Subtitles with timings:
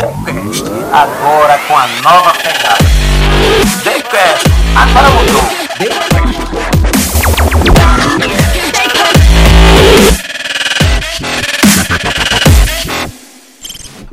[0.00, 2.78] TheCast, agora com a nova pegada.
[3.84, 6.19] TheCast, agora mudou.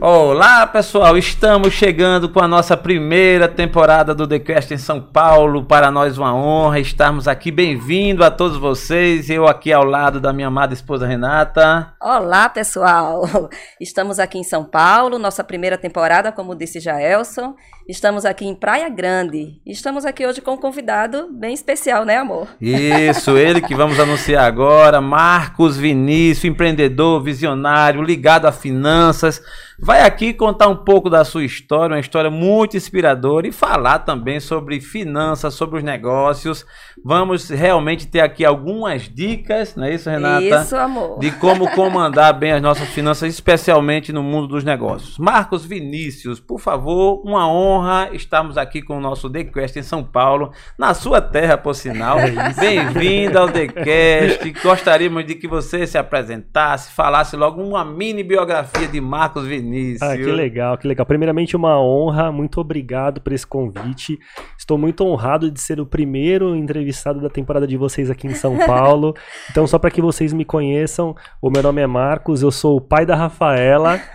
[0.10, 5.66] Olá pessoal, estamos chegando com a nossa primeira temporada do TheCast em São Paulo.
[5.66, 7.52] Para nós uma honra estarmos aqui.
[7.52, 9.30] Bem-vindo a todos vocês.
[9.30, 11.94] Eu aqui ao lado da minha amada esposa Renata.
[12.02, 13.50] Olá, pessoal!
[13.82, 17.54] Estamos aqui em São Paulo, nossa primeira temporada, como disse Jaelson.
[17.86, 19.62] Estamos aqui em Praia Grande.
[19.66, 22.48] Estamos aqui hoje com um convidado bem especial, né, amor?
[22.62, 29.42] Isso, ele que vamos anunciar agora, Marcos Vinícius, empreendedor, visionário, ligado a finanças.
[29.80, 34.40] Vai aqui contar um pouco da sua história, uma história muito inspiradora e falar também
[34.40, 36.66] sobre finanças, sobre os negócios.
[37.06, 40.44] Vamos realmente ter aqui algumas dicas, não é isso, Renata?
[40.44, 41.20] Isso, amor.
[41.20, 45.20] De como comandar bem as nossas finanças, especialmente no mundo dos negócios.
[45.20, 50.52] Marcos Vinícius, por favor, uma honra estarmos aqui com o nosso TheQuest em São Paulo,
[50.76, 52.18] na sua terra, por sinal.
[52.60, 54.64] Bem-vindo ao TheQuest.
[54.64, 59.67] Gostaríamos de que você se apresentasse, falasse logo uma mini biografia de Marcos Vinícius.
[60.02, 61.06] Ah, que legal, que legal.
[61.06, 64.18] Primeiramente, uma honra, muito obrigado por esse convite.
[64.58, 68.58] Estou muito honrado de ser o primeiro entrevistado da temporada de vocês aqui em São
[68.66, 69.14] Paulo.
[69.52, 72.82] Então, só para que vocês me conheçam, o meu nome é Marcos, eu sou o
[72.82, 74.00] pai da Rafaela.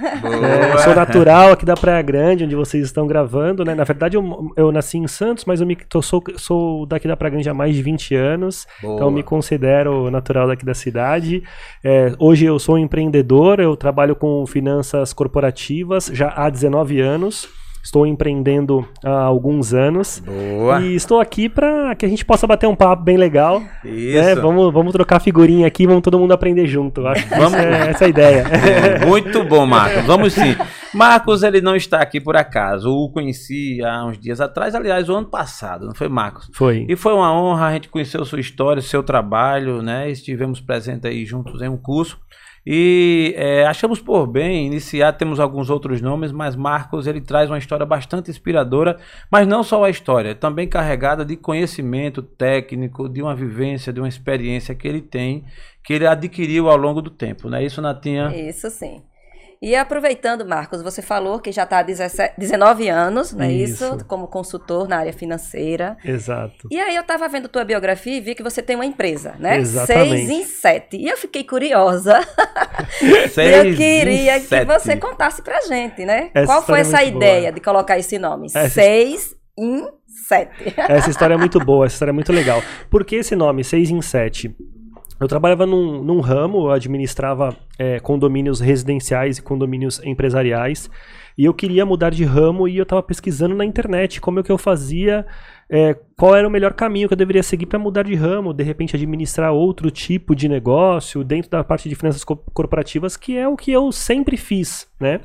[0.73, 3.65] Eu sou natural aqui da Praia Grande, onde vocês estão gravando.
[3.65, 3.75] Né?
[3.75, 7.17] Na verdade, eu, eu nasci em Santos, mas eu me, tô, sou, sou daqui da
[7.17, 8.67] Praia Grande há mais de 20 anos.
[8.81, 8.95] Boa.
[8.95, 11.43] Então, eu me considero natural daqui da cidade.
[11.85, 15.42] É, hoje eu sou um empreendedor, eu trabalho com finanças corporativas
[16.13, 17.49] já há 19 anos.
[17.83, 20.21] Estou empreendendo há alguns anos.
[20.21, 20.81] Boa.
[20.81, 23.61] E estou aqui para que a gente possa bater um papo bem legal.
[23.85, 24.23] Isso.
[24.23, 24.37] né?
[24.37, 27.05] Vamos, vamos trocar figurinha aqui, vamos todo mundo aprender junto.
[27.05, 27.55] Acho que Vamos.
[27.55, 28.45] essa é, essa é a ideia.
[29.05, 30.05] Muito bom, Marcos.
[30.05, 30.55] Vamos sim.
[30.95, 32.87] Marcos, ele não está aqui por acaso.
[32.89, 36.49] Eu o conheci há uns dias atrás, aliás, o ano passado, não foi, Marcos?
[36.55, 36.87] Foi.
[36.89, 40.09] E foi uma honra a gente conhecer a sua história, o seu trabalho, né?
[40.09, 42.17] Estivemos presentes aí juntos em um curso.
[42.65, 47.59] E é, achamos por bem iniciar, temos alguns outros nomes, mas Marcos ele traz uma
[47.59, 48.99] história bastante inspiradora,
[49.31, 54.09] mas não só a história, também carregada de conhecimento técnico, de uma vivência, de uma
[54.09, 55.45] experiência que ele tem,
[55.83, 58.29] que ele adquiriu ao longo do tempo, não é isso, Natinha?
[58.29, 59.03] Isso sim.
[59.63, 63.85] E aproveitando, Marcos, você falou que já está há 17 19 anos, não é isso?
[63.85, 64.05] Isso.
[64.07, 65.97] Como consultor na área financeira.
[66.05, 66.67] Exato.
[66.69, 69.59] E aí eu estava vendo tua biografia e vi que você tem uma empresa, né?
[69.59, 70.27] Exatamente.
[70.27, 70.97] Seis em sete.
[70.97, 72.21] E eu fiquei curiosa.
[73.33, 74.67] Seis eu queria que sete.
[74.67, 76.31] você contasse pra gente, né?
[76.35, 77.25] Essa Qual foi história essa é muito boa.
[77.33, 78.47] ideia de colocar esse nome?
[78.47, 79.87] Essa- Seis em
[80.29, 80.75] sete.
[80.77, 82.63] Essa história é muito boa, essa história é muito legal.
[82.91, 84.55] Por que esse nome, 6 em 7?
[85.23, 90.91] Eu trabalhava num, num ramo, eu administrava é, condomínios residenciais e condomínios empresariais,
[91.39, 94.51] e eu queria mudar de ramo e eu estava pesquisando na internet como é que
[94.51, 95.25] eu fazia,
[95.71, 98.65] é, qual era o melhor caminho que eu deveria seguir para mudar de ramo, de
[98.65, 103.47] repente administrar outro tipo de negócio dentro da parte de finanças co- corporativas, que é
[103.47, 105.21] o que eu sempre fiz, né?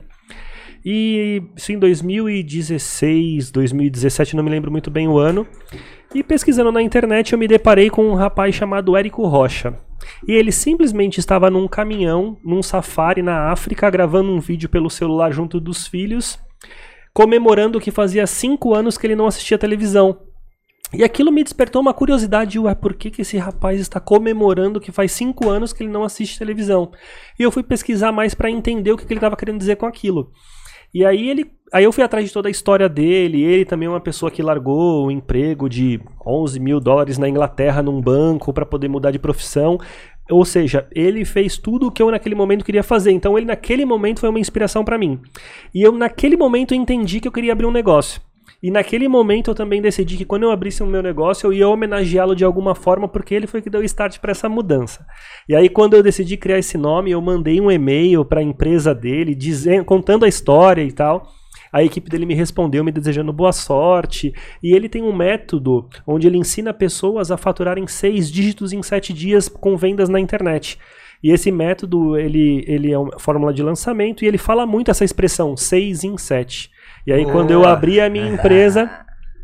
[0.86, 5.46] E isso em 2016, 2017, não me lembro muito bem o ano.
[6.14, 9.87] E pesquisando na internet, eu me deparei com um rapaz chamado Érico Rocha.
[10.28, 15.32] E ele simplesmente estava num caminhão, num safari na África, gravando um vídeo pelo celular
[15.32, 16.40] junto dos filhos,
[17.14, 20.20] comemorando que fazia cinco anos que ele não assistia televisão.
[20.94, 24.92] E aquilo me despertou uma curiosidade, ué, por que, que esse rapaz está comemorando que
[24.92, 26.92] faz cinco anos que ele não assiste televisão?
[27.38, 29.86] E eu fui pesquisar mais para entender o que, que ele estava querendo dizer com
[29.86, 30.32] aquilo.
[30.94, 33.44] E aí ele, aí eu fui atrás de toda a história dele.
[33.44, 37.82] Ele também é uma pessoa que largou o emprego de 11 mil dólares na Inglaterra
[37.82, 39.78] num banco para poder mudar de profissão.
[40.30, 43.12] Ou seja, ele fez tudo o que eu naquele momento queria fazer.
[43.12, 45.20] Então ele naquele momento foi uma inspiração para mim.
[45.74, 48.22] E eu naquele momento entendi que eu queria abrir um negócio.
[48.62, 51.70] E naquele momento eu também decidi que quando eu abrisse o meu negócio eu ia
[51.70, 55.06] homenageá-lo de alguma forma porque ele foi que deu start para essa mudança.
[55.48, 58.96] E aí quando eu decidi criar esse nome, eu mandei um e-mail para a empresa
[58.96, 61.28] dele dizendo, contando a história e tal.
[61.72, 64.34] A equipe dele me respondeu me desejando boa sorte.
[64.64, 69.14] E ele tem um método onde ele ensina pessoas a faturarem seis dígitos em sete
[69.14, 70.80] dias com vendas na internet.
[71.22, 75.04] E esse método, ele, ele é uma fórmula de lançamento e ele fala muito essa
[75.04, 76.72] expressão, seis em sete.
[77.08, 77.72] E aí, quando eu Boa.
[77.72, 78.92] abri a minha empresa,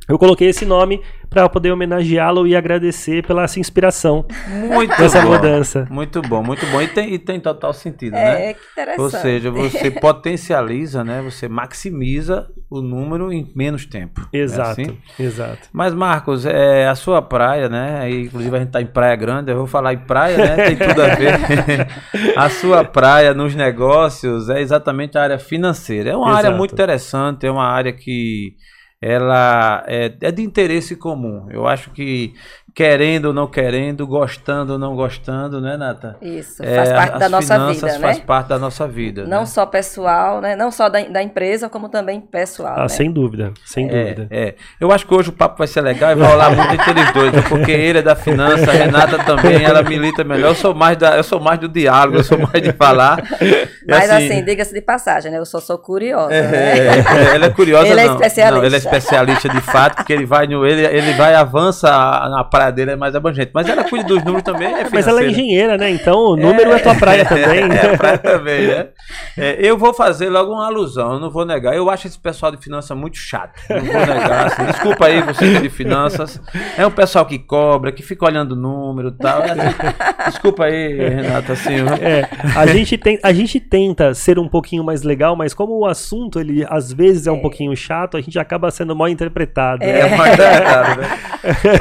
[0.10, 1.02] eu coloquei esse nome
[1.34, 5.32] para poder homenageá-lo e agradecer pela essa inspiração Muito dessa bom.
[5.32, 5.88] mudança.
[5.90, 6.82] Muito bom, muito bom.
[6.82, 8.54] E tem, e tem total sentido, É, né?
[8.54, 9.02] que interessante.
[9.02, 11.22] Ou seja, você potencializa, né?
[11.24, 14.28] Você maximiza o número em menos tempo.
[14.32, 14.98] É Exato, assim?
[15.20, 15.70] exato.
[15.74, 18.10] Mas, Marcos, é, a sua praia, né?
[18.10, 20.56] Inclusive, a gente tá em Praia Grande, eu vou falar em praia, né?
[20.76, 21.88] Tem tudo a ver.
[22.38, 26.12] a sua praia nos negócios é exatamente a área financeira.
[26.12, 26.58] É uma área Exato.
[26.58, 28.54] muito interessante, é uma área que
[29.04, 31.48] ela é, é de interesse comum.
[31.50, 32.34] Eu acho que
[32.76, 36.18] querendo ou não querendo, gostando ou não gostando, né, Nata?
[36.22, 38.24] Isso, É, faz parte as da nossa finanças vida, faz né?
[38.26, 39.24] parte da nossa vida.
[39.28, 39.46] Não né?
[39.46, 40.56] só pessoal, né?
[40.56, 42.76] Não só da, da empresa, como também pessoal.
[42.78, 42.88] Ah, né?
[42.88, 44.28] sem dúvida, sem dúvida.
[44.32, 44.56] É, é.
[44.80, 47.14] Eu acho que hoje o papo vai ser legal e vai rolar muito entre eles
[47.14, 47.44] dois, né?
[47.48, 50.50] porque ele é da finança, a Renata também, ela milita melhor.
[50.50, 53.22] Eu sou mais da, eu sou mais do diálogo, eu sou mais de falar.
[53.88, 55.38] Mas assim, diga-se de passagem, né?
[55.38, 56.78] Eu só sou curiosa, né?
[56.78, 58.16] é, é, ela é curiosa, Ele é não.
[58.16, 58.58] especialista.
[58.58, 61.88] Não, ele é especialista de fato, porque ele vai no, ele, ele vai avança
[62.30, 63.52] na praia dele é mais abrangente.
[63.54, 65.90] Mas ela cuida dos números também, é Mas ela é engenheira, né?
[65.90, 67.64] Então o número é, tua praia também.
[67.72, 68.88] É, a praia também, né?
[69.38, 71.76] É, eu vou fazer logo uma alusão, eu não vou negar.
[71.76, 73.60] Eu acho esse pessoal de finanças muito chato.
[73.70, 74.48] Não vou negar.
[74.48, 74.66] assim.
[74.66, 76.42] desculpa aí, você que é de finanças.
[76.78, 79.42] É um pessoal que cobra, que fica olhando o número e tal.
[79.42, 81.76] É assim, desculpa aí, Renata, assim.
[82.02, 85.86] É, a gente, tem, a gente tenta ser um pouquinho mais legal, mas como o
[85.86, 89.80] assunto, ele às vezes é um pouquinho chato, a gente acaba sendo mal interpretado.
[89.86, 89.94] né?
[90.04, 91.08] É mais delicado, né?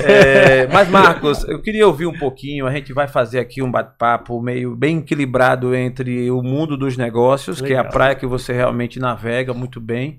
[0.05, 2.67] É, mas, Marcos, eu queria ouvir um pouquinho.
[2.67, 7.61] A gente vai fazer aqui um bate-papo meio bem equilibrado entre o mundo dos negócios,
[7.61, 7.93] que é a Legal.
[7.93, 10.19] praia que você realmente navega muito bem,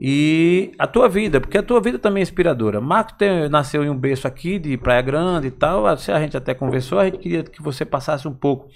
[0.00, 2.80] e a tua vida, porque a tua vida também é inspiradora.
[2.80, 5.86] Marcos tem- nasceu em um berço aqui de Praia Grande e tal.
[5.86, 8.68] A gente até conversou, a gente queria que você passasse um pouco.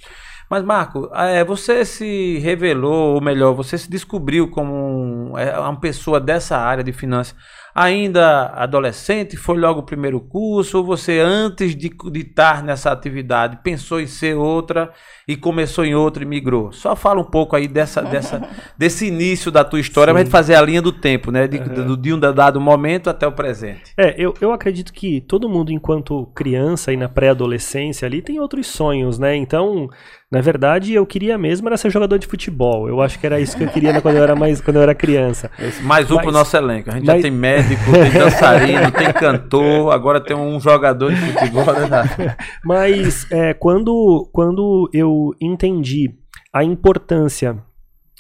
[0.51, 6.21] Mas, Marco, é, você se revelou, ou melhor, você se descobriu como é, uma pessoa
[6.21, 7.35] dessa área de finanças
[7.75, 9.37] ainda adolescente?
[9.37, 10.79] Foi logo o primeiro curso?
[10.79, 14.91] Ou você, antes de, de estar nessa atividade, pensou em ser outra
[15.27, 16.73] e começou em outra e migrou?
[16.73, 18.43] Só fala um pouco aí dessa, dessa,
[18.77, 21.47] desse início da tua história, gente fazer a linha do tempo, né?
[21.47, 23.93] De, do, de um dado momento até o presente.
[23.97, 28.67] É, eu, eu acredito que todo mundo, enquanto criança e na pré-adolescência ali, tem outros
[28.67, 29.37] sonhos, né?
[29.37, 29.89] Então,
[30.31, 32.89] na verdade, eu queria mesmo era ser jogador de futebol.
[32.89, 34.95] Eu acho que era isso que eu queria quando eu era mais quando eu era
[34.95, 35.51] criança.
[35.83, 36.91] Mais um Mas- pro nosso elenco.
[36.91, 37.31] A gente mas- já tem
[37.63, 42.37] médico, tem dançarino, tem cantor, agora tem um jogador de futebol, né?
[42.65, 46.15] Mas é, quando, quando eu entendi
[46.53, 47.57] a importância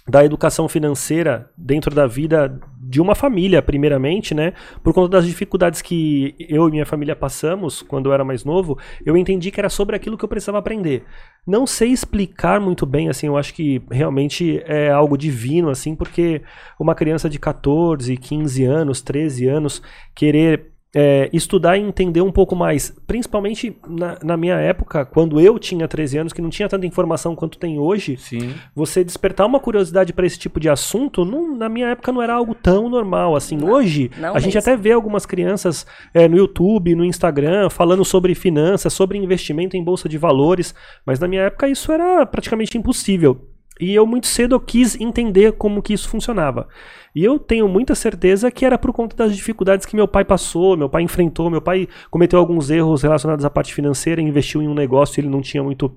[0.08, 2.60] da educação financeira dentro da vida
[2.92, 4.52] de uma família, primeiramente, né?
[4.82, 8.78] Por conta das dificuldades que eu e minha família passamos quando eu era mais novo,
[9.02, 11.02] eu entendi que era sobre aquilo que eu precisava aprender.
[11.46, 16.42] Não sei explicar muito bem, assim, eu acho que realmente é algo divino, assim, porque
[16.78, 19.82] uma criança de 14, 15 anos, 13 anos,
[20.14, 25.58] querer é, estudar e entender um pouco mais, principalmente na, na minha época, quando eu
[25.58, 28.54] tinha 13 anos, que não tinha tanta informação quanto tem hoje, Sim.
[28.74, 32.34] você despertar uma curiosidade para esse tipo de assunto, não- na minha época não era
[32.34, 33.58] algo tão normal assim.
[33.64, 34.70] Hoje, não a gente mesmo.
[34.70, 39.82] até vê algumas crianças é, no YouTube, no Instagram, falando sobre finanças, sobre investimento em
[39.82, 40.74] bolsa de valores,
[41.06, 43.48] mas na minha época isso era praticamente impossível.
[43.80, 46.68] E eu muito cedo eu quis entender como que isso funcionava.
[47.14, 50.76] E eu tenho muita certeza que era por conta das dificuldades que meu pai passou,
[50.76, 54.74] meu pai enfrentou, meu pai cometeu alguns erros relacionados à parte financeira, investiu em um
[54.74, 55.94] negócio e ele não tinha muito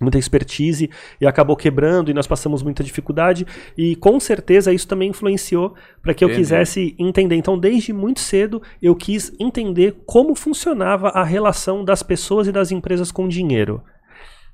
[0.00, 0.88] muita expertise
[1.20, 3.46] e acabou quebrando e nós passamos muita dificuldade
[3.76, 6.42] e com certeza isso também influenciou para que eu Entendi.
[6.42, 7.36] quisesse entender.
[7.36, 12.72] Então, desde muito cedo eu quis entender como funcionava a relação das pessoas e das
[12.72, 13.82] empresas com dinheiro.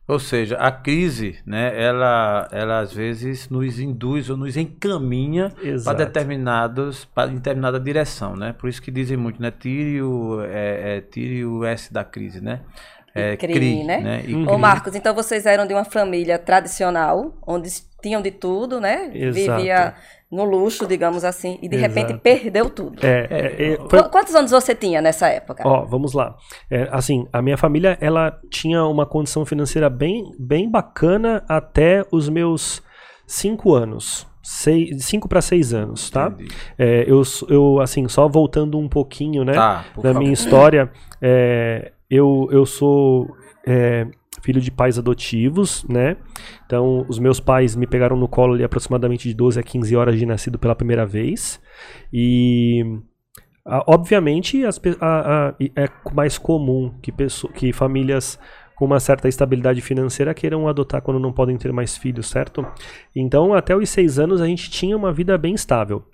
[0.08, 5.94] Ou seja, a crise, né, ela, ela às vezes nos induz ou nos encaminha para
[5.94, 8.52] determinados, para determinada direção, né?
[8.52, 9.50] Por isso que dizem muito, né?
[9.50, 12.60] Tire o, é, é, tire o S da crise, né?
[13.12, 14.22] É, crie, crie, né?
[14.26, 14.48] E Uhum.
[14.48, 17.68] Ô Marcos, então vocês eram de uma família tradicional, onde
[18.00, 19.10] tinham de tudo, né?
[19.12, 19.56] Exato.
[19.58, 19.94] Vivia
[20.30, 22.20] no luxo, digamos assim, e de repente Exato.
[22.20, 22.98] perdeu tudo.
[23.04, 25.62] É, é, é, foi- Qu- Quantos anos você tinha nessa época?
[25.66, 26.34] Ó, vamos lá.
[26.70, 32.28] É, assim, a minha família, ela tinha uma condição financeira bem, bem bacana até os
[32.28, 32.82] meus
[33.26, 34.26] cinco anos.
[34.42, 36.32] Seis, cinco para seis anos, tá?
[36.78, 39.52] É, eu, eu, assim, só voltando um pouquinho, né?
[39.52, 40.18] Tá, da favor.
[40.20, 40.90] minha história,
[41.20, 43.26] é, eu, eu sou
[43.66, 44.06] é,
[44.42, 46.16] filho de pais adotivos, né?
[46.64, 50.18] Então, os meus pais me pegaram no colo ali aproximadamente de 12 a 15 horas
[50.18, 51.60] de nascido pela primeira vez.
[52.12, 52.84] E,
[53.64, 58.38] a- obviamente, as a- a- é mais comum que, pesso- que famílias
[58.76, 62.64] com uma certa estabilidade financeira queiram adotar quando não podem ter mais filhos, certo?
[63.14, 66.04] Então, até os seis anos, a gente tinha uma vida bem estável.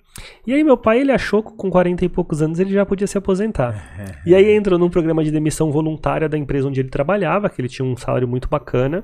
[0.45, 3.07] E aí meu pai, ele achou que com 40 e poucos anos ele já podia
[3.07, 3.73] se aposentar.
[4.25, 7.67] E aí entrou num programa de demissão voluntária da empresa onde ele trabalhava, que ele
[7.67, 9.03] tinha um salário muito bacana.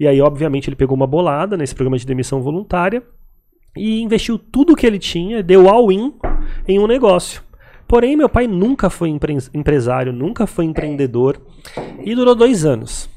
[0.00, 3.02] E aí, obviamente, ele pegou uma bolada nesse programa de demissão voluntária
[3.76, 6.14] e investiu tudo que ele tinha, deu all-in
[6.66, 7.42] em um negócio.
[7.86, 11.40] Porém, meu pai nunca foi empre- empresário, nunca foi empreendedor
[12.04, 13.08] e durou dois anos.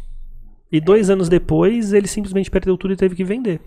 [0.72, 3.60] E dois anos depois, ele simplesmente perdeu tudo e teve que vender.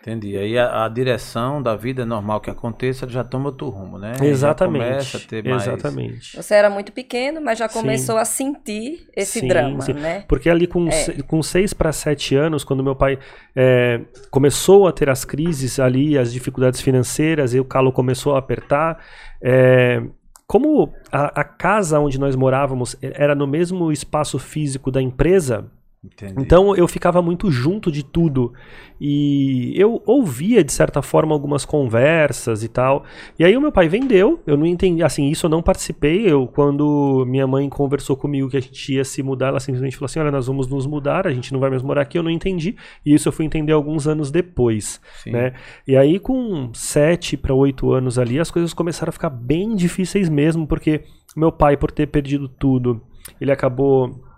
[0.00, 0.34] Entendi.
[0.36, 4.14] Aí a, a direção da vida é normal que aconteça, já toma outro rumo, né?
[4.18, 4.82] Já Exatamente.
[4.84, 5.66] começa a ter mais...
[5.66, 6.36] Exatamente.
[6.36, 7.80] Você era muito pequeno, mas já Sim.
[7.80, 9.92] começou a sentir esse Sim, drama, sim.
[9.92, 10.24] né?
[10.26, 10.90] Porque ali com, É.
[10.90, 13.18] se- com seis para sete anos, quando meu pai
[13.54, 18.38] é, começou a ter as crises ali, as dificuldades financeiras, e o calo começou a
[18.38, 19.04] apertar,
[19.42, 20.02] é,
[20.46, 25.70] como a, a casa onde nós morávamos era no mesmo espaço físico da empresa,
[26.02, 26.34] Entendi.
[26.38, 28.54] então eu ficava muito junto de tudo.
[28.98, 33.04] E eu ouvia, de certa forma, algumas conversas e tal.
[33.38, 36.26] E aí o meu pai vendeu, eu não entendi, assim, isso eu não participei.
[36.26, 40.06] Eu, quando minha mãe conversou comigo que a gente ia se mudar, ela simplesmente falou
[40.06, 42.30] assim: olha, nós vamos nos mudar, a gente não vai mais morar aqui, eu não
[42.30, 42.76] entendi.
[43.04, 45.00] E isso eu fui entender alguns anos depois.
[45.22, 45.32] Sim.
[45.32, 45.52] Né?
[45.86, 50.30] E aí, com sete para oito anos ali, as coisas começaram a ficar bem difíceis
[50.30, 51.02] mesmo, porque
[51.36, 53.02] meu pai, por ter perdido tudo,
[53.38, 54.29] ele acabou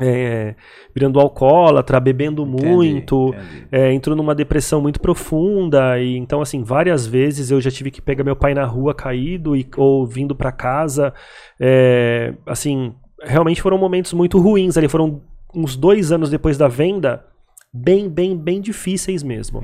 [0.00, 0.54] é,
[0.94, 3.66] virando alcoólatra, bebendo Entendi, muito, entendi.
[3.70, 8.00] é, entrou numa depressão muito profunda e então assim várias vezes eu já tive que
[8.00, 11.12] pegar meu pai na rua caído e, ou vindo para casa
[11.60, 15.20] é, assim realmente foram momentos muito ruins ali foram
[15.54, 17.24] uns dois anos depois da venda
[17.72, 19.62] bem bem bem difíceis mesmo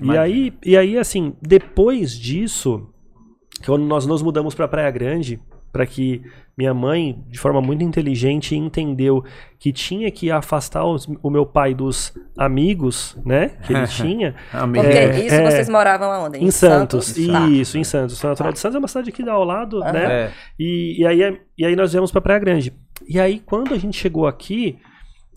[0.00, 0.16] Imagina.
[0.16, 2.86] e aí, e aí, assim, depois disso,
[3.64, 5.40] quando nós nos mudamos para Praia Grande,
[5.76, 6.22] para que
[6.56, 9.22] minha mãe, de forma muito inteligente, entendeu
[9.58, 14.34] que tinha que afastar os- o meu pai dos amigos, né, que ele tinha.
[14.72, 15.50] Porque É, isso é.
[15.50, 16.38] vocês moravam aonde?
[16.42, 17.12] em Santos.
[17.12, 17.46] Tá.
[17.50, 18.16] Isso, em Santos.
[18.16, 19.92] Sou natural de Santos é uma cidade aqui ao lado, Aham.
[19.92, 20.04] né?
[20.12, 22.72] É, E, e, aí, e aí nós viemos pra Praia Grande.
[23.06, 24.78] E aí, quando a gente chegou aqui,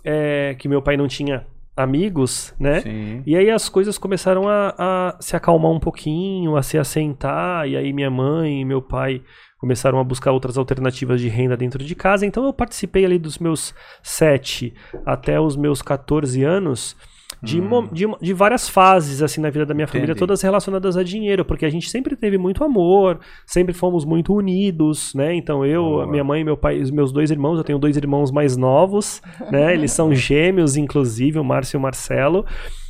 [0.05, 2.79] é, que meu pai não tinha amigos, né?
[2.81, 3.23] sim.
[3.25, 7.75] E aí as coisas começaram a, a se acalmar um pouquinho, a se assentar, e
[7.77, 9.21] aí minha mãe e meu pai
[9.59, 12.25] começaram a buscar outras alternativas de renda dentro de casa.
[12.25, 14.73] Então eu participei ali dos meus 7
[15.05, 16.95] até os meus 14 anos
[17.41, 20.19] de, mo- de, de várias fases assim na vida da minha família, Entendi.
[20.19, 25.13] todas relacionadas a dinheiro, porque a gente sempre teve muito amor, sempre fomos muito unidos,
[25.13, 25.33] né?
[25.35, 26.07] Então eu, Boa.
[26.07, 29.73] minha mãe, meu pai, os meus dois irmãos, eu tenho dois irmãos mais novos, né?
[29.73, 32.45] Eles são gêmeos, inclusive, o Márcio e o Marcelo.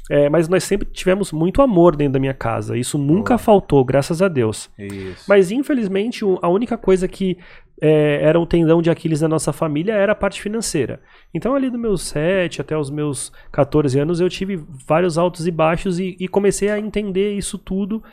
[0.09, 2.75] É, mas nós sempre tivemos muito amor dentro da minha casa.
[2.75, 3.37] Isso nunca Boa.
[3.37, 4.69] faltou, graças a Deus.
[4.77, 5.25] Isso.
[5.27, 7.37] Mas infelizmente a única coisa que
[7.79, 10.99] é, era o tendão de Aquiles da nossa família era a parte financeira.
[11.33, 15.51] Então ali dos meus 7 até os meus 14 anos eu tive vários altos e
[15.51, 18.03] baixos e, e comecei a entender isso tudo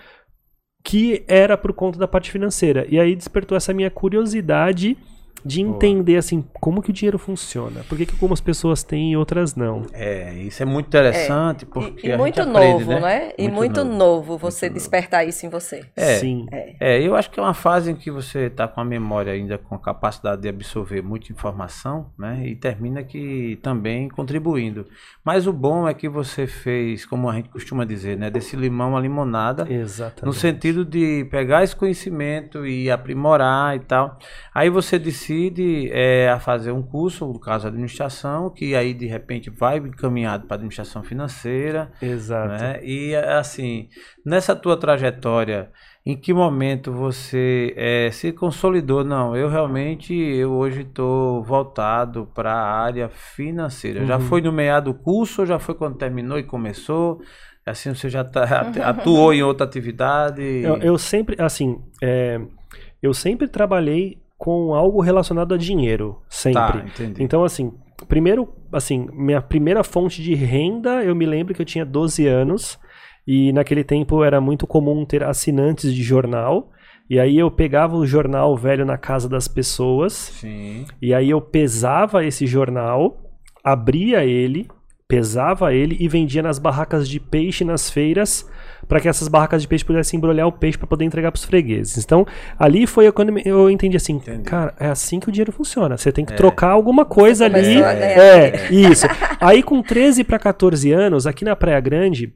[0.84, 2.86] que era por conta da parte financeira.
[2.88, 4.96] E aí despertou essa minha curiosidade
[5.44, 5.76] de Boa.
[5.76, 7.84] entender assim como que o dinheiro funciona.
[7.88, 9.82] Por que, que algumas pessoas têm e outras não?
[9.92, 13.00] É, isso é muito interessante porque E, e a muito gente aprende, novo, né?
[13.00, 13.32] né?
[13.38, 15.84] E muito novo você despertar isso em você.
[15.94, 16.16] É.
[16.18, 16.46] Sim.
[16.80, 19.56] É, eu acho que é uma fase em que você está com a memória ainda
[19.56, 22.42] com a capacidade de absorver muita informação, né?
[22.44, 24.86] E termina que também contribuindo.
[25.24, 28.30] Mas o bom é que você fez, como a gente costuma dizer, né?
[28.30, 29.64] Desse limão a limonada.
[29.64, 30.38] No Exatamente.
[30.38, 34.18] sentido de pegar esse conhecimento e aprimorar e tal.
[34.54, 39.50] Aí você decide é, a fazer um curso, no caso administração, que aí de repente
[39.50, 41.90] vai encaminhado para administração financeira.
[42.00, 42.62] Exato.
[42.62, 42.80] Né?
[42.84, 43.88] E assim,
[44.24, 45.70] nessa tua trajetória,
[46.04, 49.02] em que momento você eh, se consolidou?
[49.02, 54.06] Não, eu realmente eu hoje estou voltado para a área financeira.
[54.06, 54.20] Já Uhum.
[54.22, 57.20] foi no meado do curso ou já foi quando terminou e começou?
[57.64, 58.44] Assim, você já tá,
[58.84, 60.40] atuou em outra atividade?
[60.40, 62.40] Eu, eu sempre, assim, é,
[63.02, 66.60] eu sempre trabalhei com algo relacionado a dinheiro, sempre.
[66.60, 67.22] Tá, entendi.
[67.22, 67.72] Então, assim,
[68.08, 72.78] primeiro, assim, minha primeira fonte de renda, eu me lembro que eu tinha 12 anos
[73.26, 76.70] e naquele tempo era muito comum ter assinantes de jornal.
[77.08, 80.84] E aí eu pegava o jornal velho na casa das pessoas Sim.
[81.00, 83.16] e aí eu pesava esse jornal,
[83.62, 84.66] abria ele,
[85.06, 88.50] pesava ele e vendia nas barracas de peixe nas feiras
[88.88, 91.44] para que essas barracas de peixe pudessem embrulhar o peixe para poder entregar para os
[91.44, 92.04] fregueses.
[92.04, 92.26] Então,
[92.58, 94.42] ali foi quando eu entendi assim, Entendi.
[94.44, 95.96] cara, é assim que o dinheiro funciona.
[95.96, 96.36] Você tem que É.
[96.36, 97.60] trocar alguma coisa ali.
[97.80, 99.06] ganhar É, isso.
[99.40, 102.32] Aí com 13 para 14 anos, aqui na Praia Grande,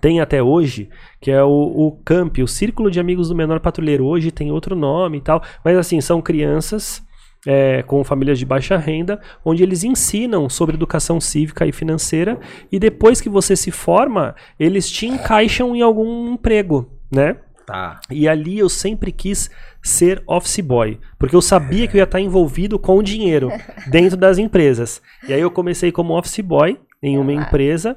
[0.00, 0.88] tem até hoje,
[1.20, 4.04] que é o, o CAMP, o Círculo de Amigos do Menor Patrulheiro.
[4.04, 7.02] Hoje tem outro nome e tal, mas assim, são crianças
[7.46, 12.38] é, com famílias de baixa renda, onde eles ensinam sobre educação cívica e financeira,
[12.70, 17.36] e depois que você se forma, eles te encaixam em algum emprego, né?
[17.66, 17.98] Tá.
[18.10, 19.50] E ali eu sempre quis
[19.82, 23.50] ser office boy, porque eu sabia que eu ia estar envolvido com o dinheiro
[23.88, 25.00] dentro das empresas.
[25.26, 27.96] E aí eu comecei como office boy em uma empresa.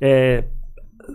[0.00, 0.44] é,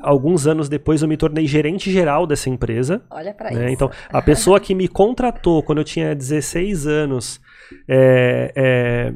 [0.01, 3.01] alguns anos depois eu me tornei gerente geral dessa empresa.
[3.09, 3.65] Olha pra né?
[3.65, 3.73] isso.
[3.73, 7.41] Então, a pessoa que me contratou quando eu tinha 16 anos,
[7.87, 9.13] é, é,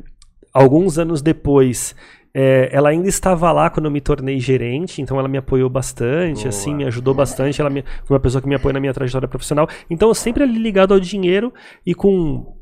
[0.53, 1.95] alguns anos depois,
[2.33, 6.39] é, ela ainda estava lá quando eu me tornei gerente, então ela me apoiou bastante,
[6.39, 6.49] Boa.
[6.49, 7.61] assim, me ajudou bastante.
[7.61, 9.67] Ela me- foi uma pessoa que me apoia na minha trajetória profissional.
[9.89, 11.53] Então, eu sempre ali ligado ao dinheiro
[11.85, 12.55] e com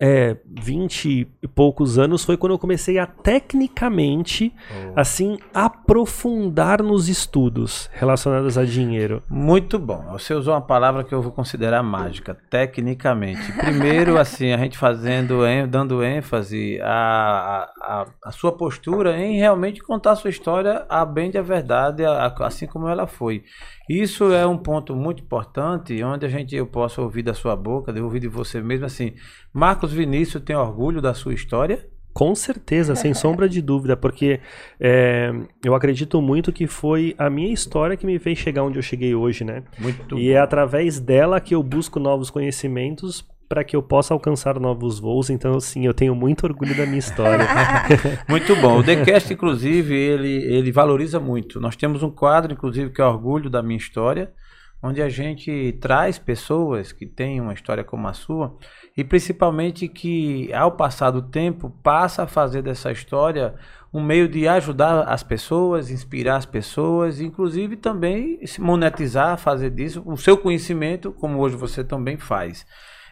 [0.00, 4.52] é, 20 e poucos anos foi quando eu comecei a tecnicamente,
[4.96, 9.22] assim, aprofundar nos estudos relacionados a dinheiro.
[9.28, 10.02] Muito bom.
[10.12, 13.52] Você usou uma palavra que eu vou considerar mágica, tecnicamente.
[13.52, 20.12] Primeiro, assim, a gente fazendo, dando ênfase à, à, à sua postura em realmente contar
[20.12, 23.42] a sua história a bem da verdade, a- a- assim como ela foi.
[23.88, 27.92] Isso é um ponto muito importante, onde a gente eu posso ouvir da sua boca,
[27.92, 29.12] de ouvir de você mesmo, assim,
[29.52, 31.88] Marcos Vinícius tem orgulho da sua história?
[32.12, 34.40] Com certeza, sem sombra de dúvida, porque
[34.80, 35.32] é,
[35.64, 39.14] eu acredito muito que foi a minha história que me fez chegar onde eu cheguei
[39.14, 39.62] hoje, né?
[39.78, 44.60] Muito E é através dela que eu busco novos conhecimentos para que eu possa alcançar
[44.60, 45.28] novos voos.
[45.28, 47.44] Então, sim, eu tenho muito orgulho da minha história.
[48.28, 48.78] Muito bom.
[48.78, 51.60] O TheCast, inclusive, ele, ele valoriza muito.
[51.60, 54.32] Nós temos um quadro, inclusive, que é Orgulho da Minha História,
[54.80, 58.56] onde a gente traz pessoas que têm uma história como a sua
[59.00, 63.54] e principalmente que, ao passar do tempo, passa a fazer dessa história
[63.92, 70.02] um meio de ajudar as pessoas, inspirar as pessoas, inclusive também se monetizar, fazer disso
[70.04, 72.66] o seu conhecimento, como hoje você também faz.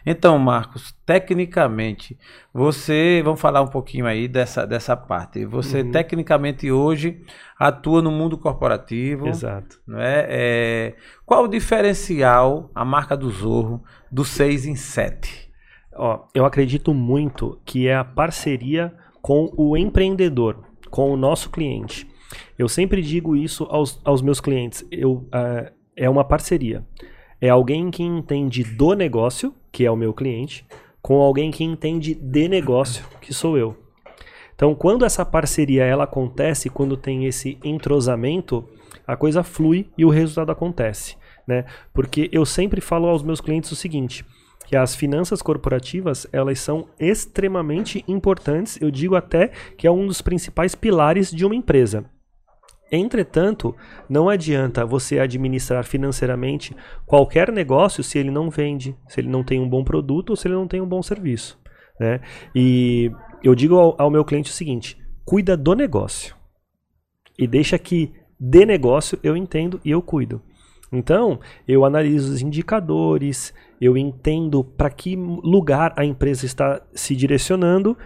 [0.05, 2.17] Então, Marcos, tecnicamente,
[2.53, 5.43] você, vamos falar um pouquinho aí dessa, dessa parte.
[5.43, 5.91] Você, Uhum.
[5.91, 7.21] tecnicamente, hoje
[7.57, 9.27] atua no mundo corporativo.
[9.27, 9.79] Exato.
[9.87, 10.25] Não é?
[10.29, 15.48] É, qual o diferencial, a marca do Zorro, do 6 em 7?
[15.99, 22.07] Ó, eu acredito muito que é a parceria com o empreendedor, com o nosso cliente.
[22.57, 24.87] Eu sempre digo isso aos, aos meus clientes.
[24.89, 26.85] Eu, ah, é uma parceria.
[27.41, 30.65] É alguém que entende do negócio, que é o meu cliente,
[31.01, 33.75] com alguém que entende de negócio, que sou eu.
[34.55, 38.65] Então, quando essa parceria ela acontece, quando tem esse entrosamento,
[39.05, 41.65] a coisa flui e o resultado acontece, né?
[41.93, 44.25] Porque eu sempre falo aos meus clientes o seguinte,
[44.69, 50.21] que as finanças corporativas, elas são extremamente importantes, eu digo até que é um dos
[50.21, 52.05] principais pilares de uma empresa.
[52.91, 53.75] Entretanto,
[54.07, 56.75] não adianta você administrar financeiramente
[57.07, 60.47] qualquer negócio se ele não vende, se ele não tem um bom produto ou se
[60.47, 61.57] ele não tem um bom serviço.
[61.99, 62.21] Né?
[62.53, 63.11] E
[63.43, 66.35] eu digo ao, ao meu cliente o seguinte: cuida do negócio
[67.39, 70.43] e deixa que de negócio eu entendo e eu cuido.
[70.91, 77.97] Então, eu analiso os indicadores, eu entendo para que lugar a empresa está se direcionando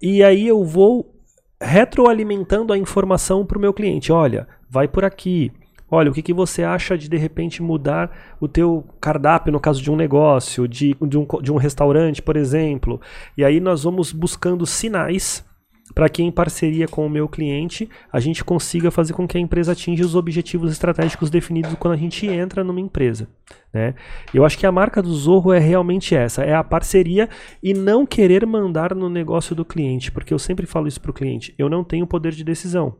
[0.00, 1.14] e aí eu vou
[1.60, 4.10] retroalimentando a informação para o meu cliente.
[4.10, 5.52] Olha, vai por aqui.
[5.90, 9.82] Olha, o que, que você acha de de repente mudar o teu cardápio no caso
[9.82, 13.00] de um negócio, de, de, um, de um restaurante, por exemplo.
[13.36, 15.44] E aí nós vamos buscando sinais
[15.94, 19.40] para que em parceria com o meu cliente a gente consiga fazer com que a
[19.40, 23.28] empresa atinja os objetivos estratégicos definidos quando a gente entra numa empresa.
[23.72, 23.94] Né?
[24.32, 27.28] Eu acho que a marca do Zorro é realmente essa, é a parceria
[27.62, 31.14] e não querer mandar no negócio do cliente, porque eu sempre falo isso para o
[31.14, 32.96] cliente, eu não tenho poder de decisão.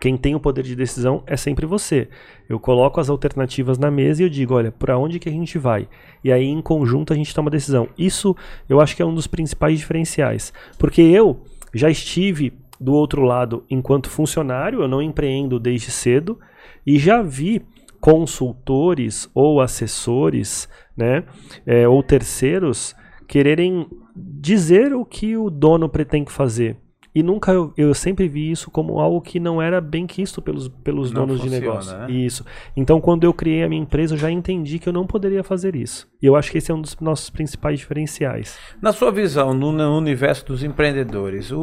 [0.00, 2.08] Quem tem o poder de decisão é sempre você.
[2.48, 5.56] Eu coloco as alternativas na mesa e eu digo, olha, para onde que a gente
[5.56, 5.88] vai?
[6.22, 7.88] E aí em conjunto a gente toma decisão.
[7.96, 8.36] Isso
[8.68, 11.40] eu acho que é um dos principais diferenciais, porque eu
[11.74, 16.38] já estive do outro lado enquanto funcionário, eu não empreendo desde cedo
[16.86, 17.62] e já vi
[18.00, 21.24] consultores ou assessores, né,
[21.64, 22.94] é, ou terceiros
[23.26, 26.76] quererem dizer o que o dono pretende fazer.
[27.14, 30.66] E nunca eu, eu sempre vi isso como algo que não era bem quisto pelos,
[30.68, 31.98] pelos Não donos de funciona, negócio.
[31.98, 32.10] né?
[32.10, 32.44] Isso.
[32.76, 35.76] Então, quando eu criei a minha empresa, eu já entendi que eu não poderia fazer
[35.76, 36.08] isso.
[36.20, 38.58] E eu acho que esse é um dos nossos principais diferenciais.
[38.82, 41.60] Na sua visão, no, no universo dos empreendedores, o,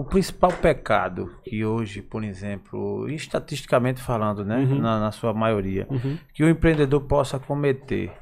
[0.00, 4.78] o principal pecado que hoje, por exemplo, estatisticamente falando, né, Uhum.
[4.78, 6.16] na, na sua maioria, Uhum.
[6.32, 8.12] que o empreendedor possa cometer,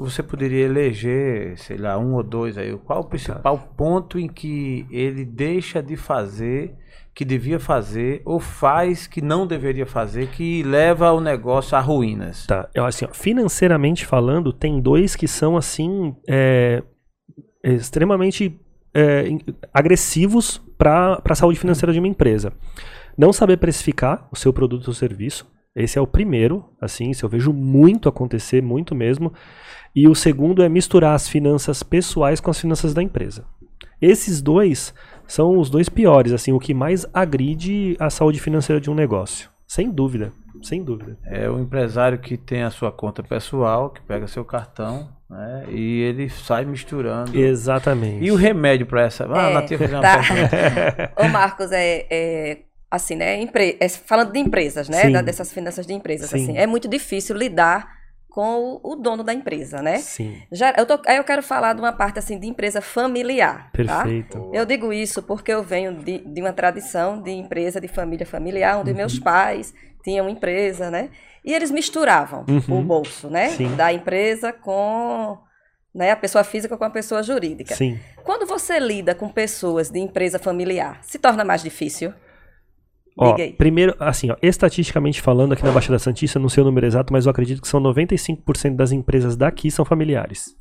[0.00, 4.86] você poderia eleger, sei lá, um ou dois aí, qual o principal ponto em que
[4.90, 6.74] ele deixa de fazer
[7.14, 12.46] que devia fazer ou faz que não deveria fazer que leva o negócio a ruínas?
[12.46, 16.82] Tá, eu, assim, ó, financeiramente falando, tem dois que são assim é,
[17.62, 18.58] extremamente
[18.94, 19.24] é,
[19.72, 22.52] agressivos para a saúde financeira de uma empresa.
[23.16, 25.46] Não saber precificar o seu produto ou serviço.
[25.74, 29.32] Esse é o primeiro, assim, isso eu vejo muito acontecer, muito mesmo.
[29.94, 33.44] E o segundo é misturar as finanças pessoais com as finanças da empresa.
[34.00, 34.92] Esses dois
[35.26, 39.48] são os dois piores, assim, o que mais agride a saúde financeira de um negócio.
[39.66, 40.32] Sem dúvida,
[40.62, 41.16] sem dúvida.
[41.24, 45.64] É o empresário que tem a sua conta pessoal, que pega seu cartão, né?
[45.70, 47.34] E ele sai misturando.
[47.38, 48.22] Exatamente.
[48.22, 49.26] E o remédio para essa?
[49.30, 50.18] Ah, É, Natia fazer uma tá.
[50.18, 51.12] pergunta.
[51.24, 52.58] Ô Marcos, é, é,
[52.92, 53.40] assim, né?
[53.40, 55.10] empre- é, falando de empresas, né?
[55.10, 56.42] Da- dessas finanças de empresas, Sim.
[56.42, 59.98] assim, é muito difícil lidar com o, o dono da empresa, né?
[59.98, 63.70] Sim, Já, eu tô, aí eu quero falar de uma parte assim de empresa familiar.
[63.86, 64.02] Tá?
[64.04, 64.50] perfeito.
[64.54, 68.78] Eu digo isso porque eu venho de, de uma tradição de empresa de família familiar,
[68.78, 69.22] onde meus Uhum.
[69.22, 71.10] pais tinham empresa, né?
[71.44, 72.78] E eles misturavam Uhum.
[72.80, 73.50] o bolso, né?
[73.50, 73.74] Sim.
[73.76, 75.38] Da empresa com
[75.94, 77.74] né, a pessoa física com a pessoa jurídica.
[77.74, 78.00] Sim.
[78.24, 82.14] Quando você lida com pessoas de empresa familiar, se torna mais difícil?
[83.16, 87.12] Ó, primeiro, assim, ó, estatisticamente falando, aqui na Baixada Santista, não sei o número exato,
[87.12, 90.54] mas eu acredito que são 95% das empresas daqui são familiares.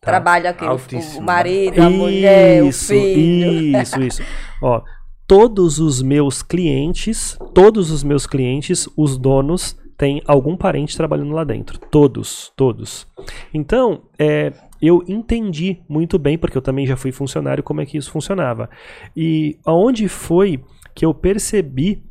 [0.00, 0.10] Tá?
[0.12, 3.80] Trabalha aqui o- o, marido, a mulher, o Isso, filho.
[3.80, 4.22] isso, isso.
[4.62, 4.82] Ó,
[5.26, 11.42] todos os meus clientes, todos os meus clientes, os donos têm algum parente trabalhando lá
[11.44, 11.78] dentro.
[11.78, 13.06] Todos, todos.
[13.52, 17.98] Então, é, eu entendi muito bem, porque eu também já fui funcionário, como é que
[17.98, 18.70] isso funcionava.
[19.16, 20.60] E aonde foi
[20.98, 22.02] que eu percebi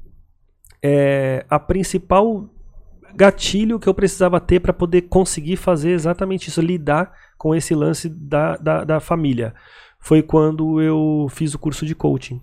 [0.82, 2.50] é, a principal
[3.14, 8.08] gatilho que eu precisava ter para poder conseguir fazer exatamente isso, lidar com esse lance
[8.08, 9.54] da, da, da família.
[10.00, 12.42] Foi quando eu fiz o curso de coaching.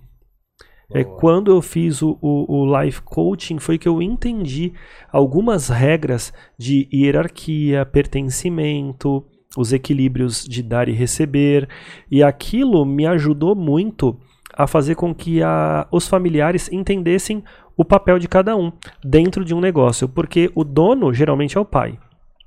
[0.93, 4.71] É, quando eu fiz o, o, o life coaching, foi que eu entendi
[5.11, 9.25] algumas regras de hierarquia, pertencimento,
[9.57, 11.67] os equilíbrios de dar e receber,
[12.11, 14.19] e aquilo me ajudou muito
[14.57, 17.43] a fazer com que a, os familiares entendessem
[17.77, 18.71] o papel de cada um
[19.03, 21.99] dentro de um negócio, porque o dono geralmente é o pai,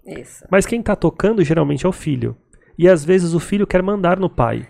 [0.07, 0.45] Isso.
[0.51, 2.37] mas quem está tocando geralmente é o filho.
[2.79, 4.67] E às vezes o filho quer mandar no pai.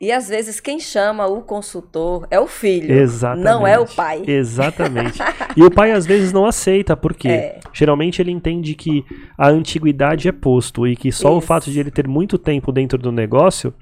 [0.00, 3.44] E às vezes quem chama o consultor é o filho, Exatamente.
[3.44, 4.22] não é o pai.
[4.26, 5.18] Exatamente.
[5.56, 7.60] E o pai às vezes não aceita, porque É.
[7.72, 9.04] geralmente ele entende que
[9.36, 11.46] a antiguidade é posto e que só o Isso.
[11.46, 13.74] fato de ele ter muito tempo dentro do negócio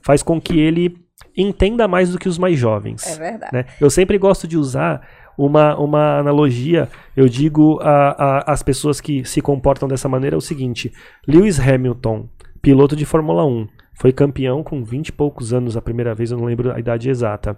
[0.00, 0.96] faz com que ele
[1.38, 3.06] entenda mais do que os mais jovens.
[3.06, 3.52] É verdade.
[3.54, 3.64] né?
[3.80, 5.06] Eu sempre gosto de usar
[5.38, 6.88] uma, uma analogia.
[7.16, 10.92] Eu digo a, a- as pessoas que se comportam dessa maneira é o seguinte:
[11.26, 12.28] Lewis Hamilton,
[12.60, 16.38] piloto de Fórmula 1, foi campeão com 20 e poucos anos a primeira vez, eu
[16.38, 17.56] não lembro a idade exata.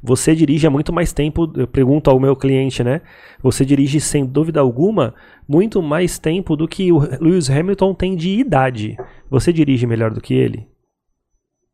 [0.00, 3.00] Você dirige há muito mais tempo, eu pergunto ao meu cliente, né?
[3.42, 5.14] Você dirige sem dúvida alguma
[5.48, 8.96] muito mais tempo do que o Lewis Hamilton tem de idade.
[9.28, 10.68] Você dirige melhor do que ele?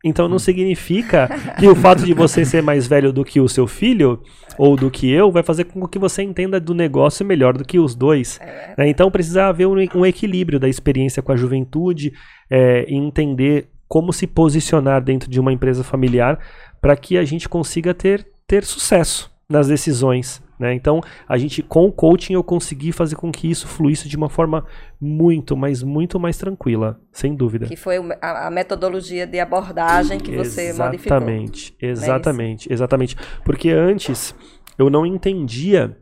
[0.02, 3.66] Então não significa que o fato de você ser mais velho do que o seu
[3.66, 4.22] filho
[4.56, 7.78] ou do que eu vai fazer com que você entenda do negócio melhor do que
[7.78, 8.40] os dois.
[8.78, 8.88] né?
[8.88, 12.12] Então precisa haver um, um equilíbrio da experiência com a juventude
[12.48, 16.38] é, e entender como se posicionar dentro de uma empresa familiar
[16.80, 20.40] para que a gente consiga ter, ter sucesso nas decisões.
[20.60, 20.74] Né?
[20.74, 24.28] Então, a gente, com o coaching, eu consegui fazer com que isso fluísse de uma
[24.28, 24.66] forma
[25.00, 27.64] muito, mas muito mais tranquila, sem dúvida.
[27.64, 31.16] Que foi a, a metodologia de abordagem que você modificou.
[31.16, 33.16] Exatamente, exatamente, exatamente.
[33.42, 34.34] Porque antes
[34.78, 35.96] eu não entendia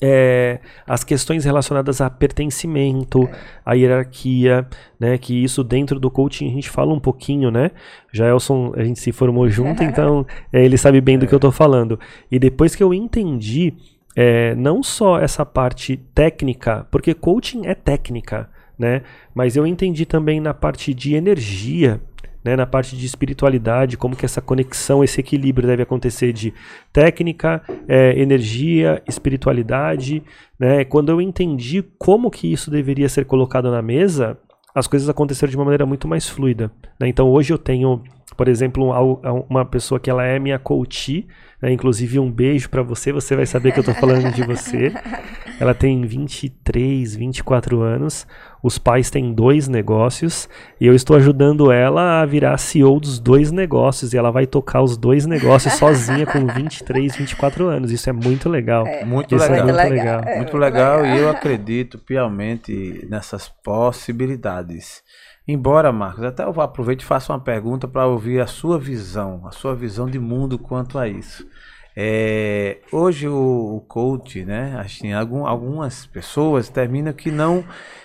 [0.00, 3.28] é, as questões relacionadas a pertencimento,
[3.64, 4.66] a hierarquia,
[4.98, 5.18] né?
[5.18, 7.70] Que isso dentro do coaching a gente fala um pouquinho, né?
[8.12, 11.50] Jaelson, a gente se formou junto, então é, ele sabe bem do que eu tô
[11.50, 11.98] falando.
[12.30, 13.74] E depois que eu entendi
[14.16, 19.02] é, não só essa parte técnica, porque coaching é técnica, né?
[19.34, 22.00] Mas eu entendi também na parte de energia,
[22.48, 22.56] né?
[22.56, 26.52] Na parte de espiritualidade, como que essa conexão, esse equilíbrio deve acontecer de
[26.92, 30.22] técnica, é, energia, espiritualidade,
[30.58, 30.84] né?
[30.84, 34.38] Quando eu entendi como que isso deveria ser colocado na mesa,
[34.74, 36.70] as coisas aconteceram de uma maneira muito mais fluida.
[37.00, 37.08] né?
[37.08, 38.02] Então hoje eu tenho,
[38.36, 41.26] por exemplo, um- uma pessoa que ela é minha coach,
[41.60, 41.72] né?
[41.72, 44.92] inclusive um beijo pra você, você vai saber que eu tô falando de você.
[45.60, 48.24] Ela tem 23, 24 anos,
[48.62, 50.48] os pais têm dois negócios
[50.80, 54.82] e eu estou ajudando ela a virar CEO dos dois negócios e ela vai tocar
[54.82, 57.90] os dois negócios sozinha com 23, 24 anos.
[57.90, 58.84] Isso é muito legal.
[59.04, 59.66] Muito Isso é legal.
[59.66, 60.20] muito legal.
[60.20, 60.22] legal.
[60.26, 65.02] É, Muito legal e eu acredito piamente nessas possibilidades.
[65.50, 69.50] Embora, Marcos, até eu aproveite e faça uma pergunta para ouvir a sua visão, a
[69.50, 71.46] sua visão de mundo quanto a isso.
[71.96, 77.64] É, hoje o, o coach, né, assim, algum- algumas pessoas terminam que não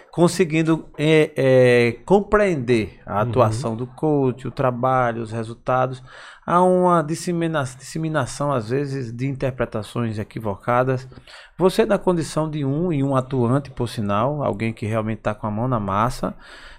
[0.09, 6.01] conseguindo é, é, compreender a atuação do coach, o trabalho, os resultados.
[6.45, 11.07] Há uma dissemina disseminação, às vezes, de interpretações equivocadas.
[11.57, 15.47] Você, na condição de um e um atuante, por sinal, alguém que realmente está com
[15.47, 16.35] a mão na massa,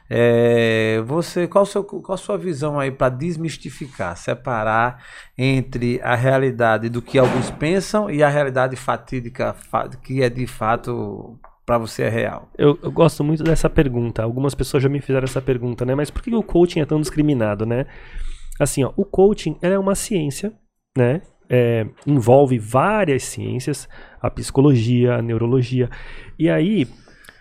[0.08, 5.02] é, você, qual, seu, qual a sua visão aí para desmistificar, separar
[5.36, 9.56] entre a realidade do que alguns pensam e a realidade fatídica
[10.02, 12.50] que é de fato para você é real?
[12.58, 14.22] Eu, eu, gosto muito dessa pergunta.
[14.22, 15.94] Algumas pessoas já me fizeram essa pergunta, né?
[15.94, 17.86] Mas por que o coaching é tão discriminado, né?
[18.60, 20.52] Assim, ó, o coaching é uma ciência,
[20.96, 21.22] né?
[21.48, 23.88] É, envolve várias ciências,
[24.20, 25.88] a psicologia, a neurologia.
[26.38, 26.86] E aí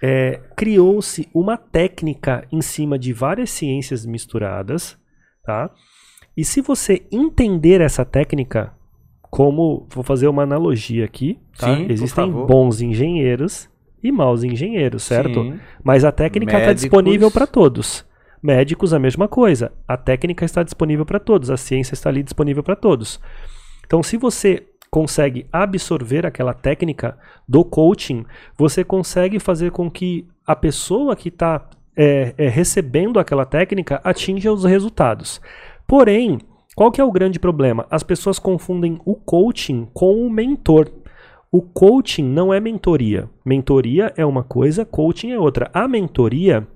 [0.06, 4.98] é, criou-se uma técnica em cima de várias ciências misturadas,
[5.46, 5.72] tá?
[6.36, 8.74] E se você entender essa técnica,
[9.22, 11.74] como vou fazer uma analogia aqui, tá?
[11.74, 13.70] Sim, Existem bons engenheiros
[14.04, 15.42] e maus engenheiros, certo?
[15.42, 15.60] Sim.
[15.82, 18.06] Mas a técnica está disponível para todos.
[18.42, 19.72] Médicos, a mesma coisa.
[19.88, 23.22] A técnica está disponível para todos, a ciência está ali disponível para todos.
[23.86, 27.18] Então, se você consegue absorver aquela técnica
[27.50, 28.24] do coaching,
[28.56, 34.54] você consegue fazer com que a pessoa que está é, é, recebendo aquela técnica atinja
[34.54, 35.42] os resultados.
[35.88, 36.38] Porém,
[36.76, 37.88] qual que é o grande problema?
[37.90, 40.92] As pessoas confundem o coaching com o mentor.
[41.52, 43.28] O coaching não é mentoria.
[43.44, 45.72] Mentoria é uma coisa, coaching é outra.
[45.74, 46.68] A mentoria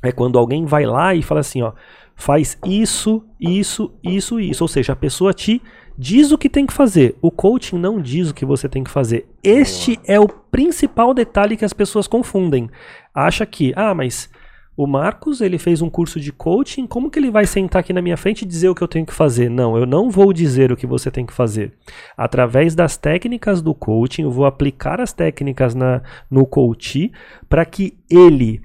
[0.00, 1.72] é quando alguém vai lá e fala assim, ó,
[2.14, 4.62] faz isso, isso, isso, isso.
[4.62, 5.60] Ou seja, a pessoa te
[5.96, 7.16] diz o que tem que fazer.
[7.20, 9.26] O coaching não diz o que você tem que fazer.
[9.42, 12.70] Este é o principal detalhe que as pessoas confundem.
[13.14, 14.28] Acha que, ah, mas
[14.76, 18.02] o Marcos, ele fez um curso de coaching, como que ele vai sentar aqui na
[18.02, 19.48] minha frente e dizer o que eu tenho que fazer?
[19.48, 21.72] Não, eu não vou dizer o que você tem que fazer.
[22.16, 27.12] Através das técnicas do coaching, eu vou aplicar as técnicas na, no coach
[27.48, 28.62] para que ele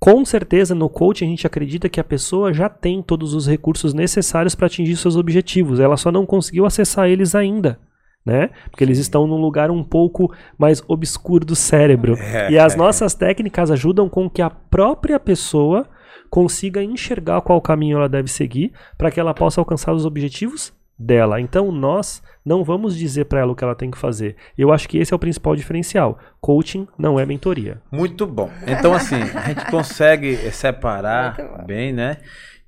[0.00, 3.94] com certeza, no coaching a gente acredita que a pessoa já tem todos os recursos
[3.94, 7.78] necessários para atingir seus objetivos, ela só não conseguiu acessar eles ainda
[8.24, 8.50] né?
[8.70, 12.16] Porque eles estão num lugar um pouco mais obscuro do cérebro.
[12.16, 12.50] É.
[12.50, 15.86] E as nossas técnicas ajudam com que a própria pessoa
[16.28, 21.40] consiga enxergar qual caminho ela deve seguir para que ela possa alcançar os objetivos dela.
[21.40, 24.36] Então nós não vamos dizer para ela o que ela tem que fazer.
[24.56, 26.18] Eu acho que esse é o principal diferencial.
[26.40, 27.80] Coaching não é mentoria.
[27.90, 28.50] Muito bom.
[28.66, 32.18] Então assim, a gente consegue separar bem, né?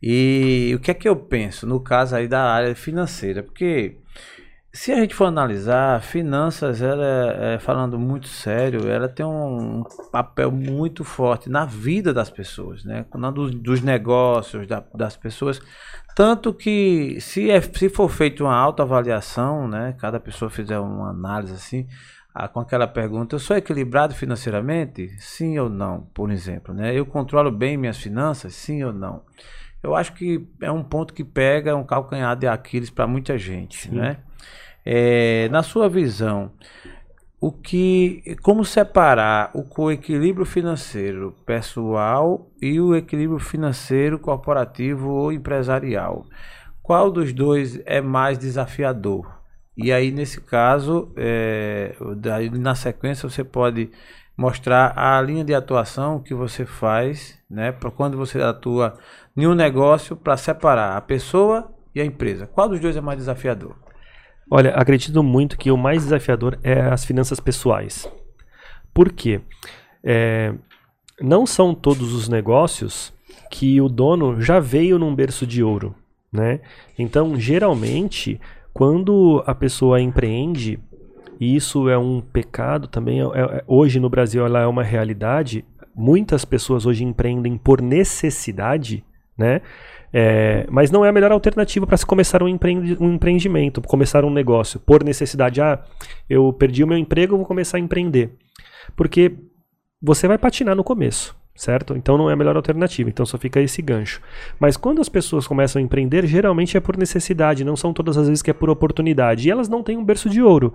[0.03, 3.43] E o que é que eu penso no caso aí da área financeira?
[3.43, 3.99] Porque
[4.75, 10.51] se a gente for analisar, finanças, ela é, falando muito sério, ela tem um papel
[10.51, 13.05] muito forte na vida das pessoas, né?
[13.35, 15.61] Dos, dos negócios, da, das pessoas.
[16.17, 19.95] Tanto que se, é, se for feita uma autoavaliação, né?
[19.99, 21.87] Cada pessoa fizer uma análise assim,
[22.35, 25.11] ah, com aquela pergunta, eu sou equilibrado financeiramente?
[25.19, 26.95] Sim ou não, por exemplo, né?
[26.99, 28.55] Eu controlo bem minhas finanças?
[28.55, 29.23] Sim ou não?
[29.83, 33.89] Eu acho que é um ponto que pega um calcanhar de Aquiles para muita gente,
[33.89, 33.97] Sim.
[33.97, 34.19] né?
[34.85, 36.51] É, na sua visão,
[37.41, 46.25] o que, como separar o equilíbrio financeiro pessoal e o equilíbrio financeiro corporativo ou empresarial?
[46.83, 49.43] Qual dos dois é mais desafiador?
[49.77, 51.97] E aí, nesse caso, é,
[52.53, 53.91] na sequência, você pode
[54.37, 58.99] mostrar a linha de atuação que você faz, né, para quando você atua
[59.37, 62.47] em um negócio para separar a pessoa e a empresa.
[62.47, 63.82] Qual dos dois é mais desafiador?
[64.55, 68.07] Olha, acredito muito que o mais desafiador é as finanças pessoais.
[68.93, 69.41] Por quê?
[70.05, 70.53] É,
[71.19, 73.15] não são todos os negócios
[73.51, 75.95] que o dono já veio num berço de ouro,
[76.31, 76.61] né?
[76.99, 78.39] Então, geralmente,
[78.75, 80.79] quando a pessoa empreende,
[81.41, 85.65] e isso é um pecado também, é, é, hoje no Brasil ela é uma realidade,
[85.97, 89.03] muitas pessoas hoje empreendem por necessidade,
[89.35, 89.63] né?
[90.13, 92.59] É, mas não é a melhor alternativa para se começar um,
[93.01, 95.61] um empreendimento, começar um negócio, por necessidade.
[95.61, 95.83] Ah,
[96.29, 98.33] eu perdi o meu emprego, vou começar a empreender.
[98.95, 99.33] Porque
[100.01, 101.97] você vai patinar no começo, certo?
[101.97, 104.21] Então não é a melhor alternativa, então só fica esse gancho.
[104.61, 108.27] Mas quando as pessoas começam a empreender, geralmente é por necessidade, não são todas as
[108.27, 109.49] vezes que é por oportunidade.
[109.49, 110.75] E elas não têm um berço de ouro.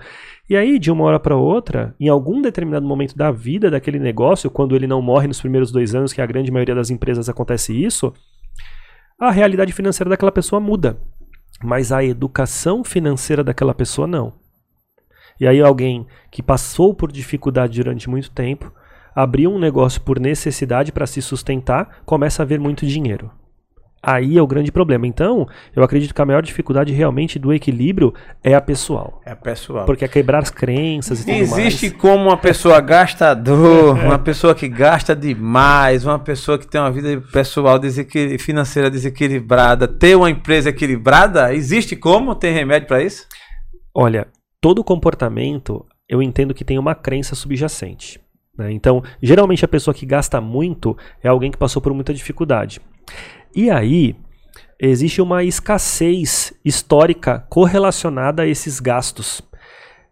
[0.50, 4.50] E aí, de uma hora para outra, em algum determinado momento da vida daquele negócio,
[4.50, 7.74] quando ele não morre nos primeiros dois anos, que a grande maioria das empresas acontece
[7.74, 8.14] isso,
[9.20, 10.98] a realidade financeira daquela pessoa muda,
[11.64, 14.34] mas a educação financeira daquela pessoa não.
[15.40, 18.72] E aí alguém que passou por dificuldade durante muito tempo,
[19.16, 23.32] abriu um negócio por necessidade para se sustentar, começa a ver muito dinheiro.
[24.02, 25.08] Aí é o grande problema.
[25.08, 29.22] Então, eu acredito que a maior dificuldade realmente do equilíbrio é a pessoal.
[29.26, 29.86] É pessoal.
[29.86, 32.02] Porque é quebrar as crenças e tudo Existe mais.
[32.02, 37.22] como uma pessoa gastador, uma pessoa que gasta demais, uma pessoa que tem uma vida
[37.34, 38.40] pessoal desequil...
[38.40, 41.54] financeira desequilibrada, ter uma empresa equilibrada?
[41.54, 42.36] Existe como?
[42.36, 43.28] Tem remédio para isso?
[43.94, 44.28] Olha,
[44.62, 48.20] todo comportamento eu entendo que tem uma crença subjacente.
[48.58, 48.72] né?
[48.72, 52.80] Então, geralmente a pessoa que gasta muito é alguém que passou por muita dificuldade.
[53.58, 54.16] E aí,
[54.80, 59.42] existe uma escassez histórica correlacionada a esses gastos.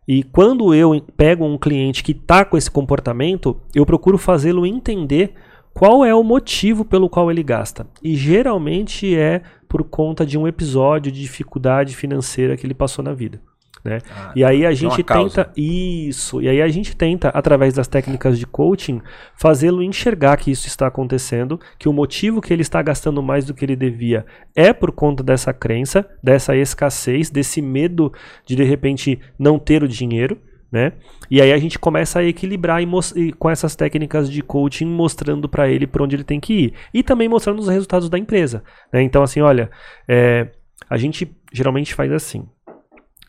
[0.07, 5.35] E quando eu pego um cliente que está com esse comportamento, eu procuro fazê-lo entender
[5.75, 7.85] qual é o motivo pelo qual ele gasta.
[8.01, 13.13] E geralmente é por conta de um episódio de dificuldade financeira que ele passou na
[13.13, 13.39] vida.
[13.85, 13.99] Né?
[14.09, 18.39] Ah, e aí a gente tenta isso, e aí a gente tenta através das técnicas
[18.39, 18.99] de coaching
[19.35, 23.53] fazê-lo enxergar que isso está acontecendo, que o motivo que ele está gastando mais do
[23.53, 28.11] que ele devia é por conta dessa crença, dessa escassez, desse medo
[28.43, 30.93] de de repente não ter o dinheiro, né?
[31.29, 35.47] E aí a gente começa a equilibrar e, e com essas técnicas de coaching mostrando
[35.47, 38.63] para ele por onde ele tem que ir e também mostrando os resultados da empresa,
[38.91, 39.03] né?
[39.03, 39.69] Então assim, olha,
[40.07, 40.49] é,
[40.89, 42.47] a gente geralmente faz assim.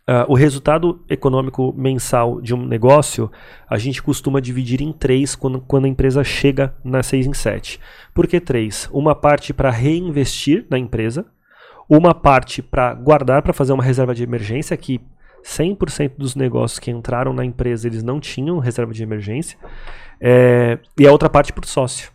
[0.08, 3.28] Ah, o resultado econômico mensal de um negócio,
[3.68, 7.80] a gente costuma dividir em três quando, quando a empresa chega na 6 em 7.
[8.14, 8.88] Por que três?
[8.92, 11.26] Uma parte para reinvestir na empresa,
[11.88, 15.00] uma parte para guardar para fazer uma reserva de emergência, que
[15.44, 19.58] 100% dos negócios que entraram na empresa eles não tinham reserva de emergência,
[20.20, 22.12] é, e a outra parte para o sócio.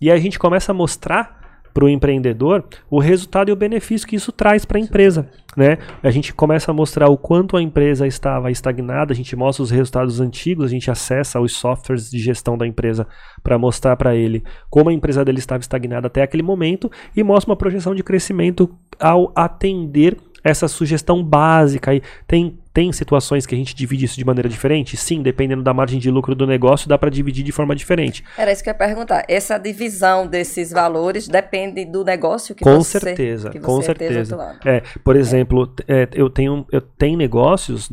[0.00, 1.43] E aí a gente começa a mostrar
[1.74, 5.28] para o empreendedor o resultado e o benefício que isso traz para a empresa.
[5.56, 5.78] Né?
[6.02, 9.70] A gente começa a mostrar o quanto a empresa estava estagnada, a gente mostra os
[9.70, 13.06] resultados antigos, a gente acessa os softwares de gestão da empresa
[13.42, 17.50] para mostrar para ele como a empresa dele estava estagnada até aquele momento e mostra
[17.50, 21.94] uma projeção de crescimento ao atender essa sugestão básica.
[21.94, 24.96] E tem, tem situações que a gente divide isso de maneira diferente?
[24.96, 28.24] Sim, dependendo da margem de lucro do negócio, dá para dividir de forma diferente.
[28.36, 29.24] Era isso que eu ia perguntar.
[29.28, 34.12] Essa divisão desses valores depende do negócio que com você certeza, que com você esteja
[34.24, 34.34] certeza.
[34.34, 34.58] atuando.
[34.68, 37.88] É, por exemplo, t- é, eu tenho eu tenho negócios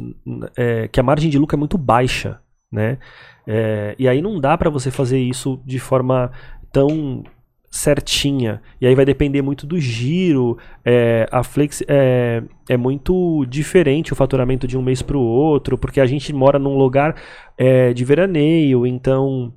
[0.58, 2.40] é, que a margem de lucro é muito baixa,
[2.72, 2.98] né?
[3.46, 6.32] É, e aí não dá para você fazer isso de forma
[6.72, 7.24] tão
[7.72, 8.62] certinha.
[8.82, 10.58] E aí vai depender muito do giro.
[10.84, 15.78] É, a flex é, é muito diferente o faturamento de um mês para o outro,
[15.78, 17.16] porque a gente mora num lugar
[17.58, 19.54] é, de veraneio, então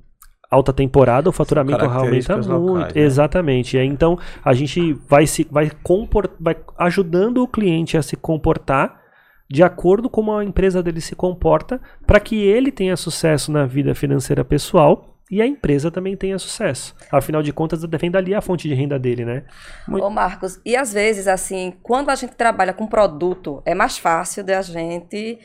[0.49, 2.49] alta temporada o faturamento aumenta muito.
[2.49, 3.01] locais, né?
[3.01, 3.77] Exatamente.
[3.77, 5.69] Então a gente vai se vai
[6.39, 9.01] vai ajudando o cliente a se comportar
[9.49, 13.65] de acordo com como a empresa dele se comporta, para que ele tenha sucesso na
[13.65, 16.95] vida financeira pessoal e a empresa também tenha sucesso.
[17.11, 19.43] Afinal de contas, vem dali a fonte de renda dele, né?
[19.89, 24.43] Ô Marcos, e às vezes, assim, quando a gente trabalha com produto, é mais fácil
[24.43, 25.39] da gente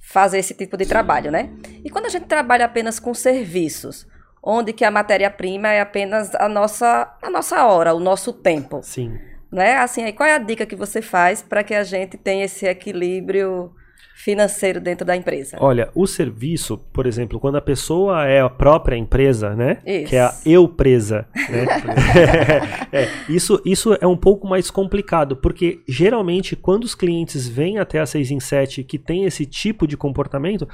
[0.00, 1.50] fazer esse tipo de trabalho, né?
[1.84, 4.06] E quando a gente trabalha apenas com serviços,
[4.42, 9.18] onde que a matéria-prima é apenas a nossa, a nossa hora, o nosso tempo, Sim.
[9.52, 9.76] né?
[9.76, 12.64] Assim, aí qual é a dica que você faz para que a gente tenha esse
[12.64, 13.72] equilíbrio
[14.14, 15.56] financeiro dentro da empresa?
[15.60, 19.78] Olha, o serviço, por exemplo, quando a pessoa é a própria empresa, né?
[19.86, 20.06] Isso.
[20.06, 21.66] Que é a eu presa, né?
[22.92, 27.98] É, isso, isso é um pouco mais complicado, porque geralmente quando os clientes vêm até
[27.98, 30.66] a 6 em 7 que tem esse tipo de comportamento,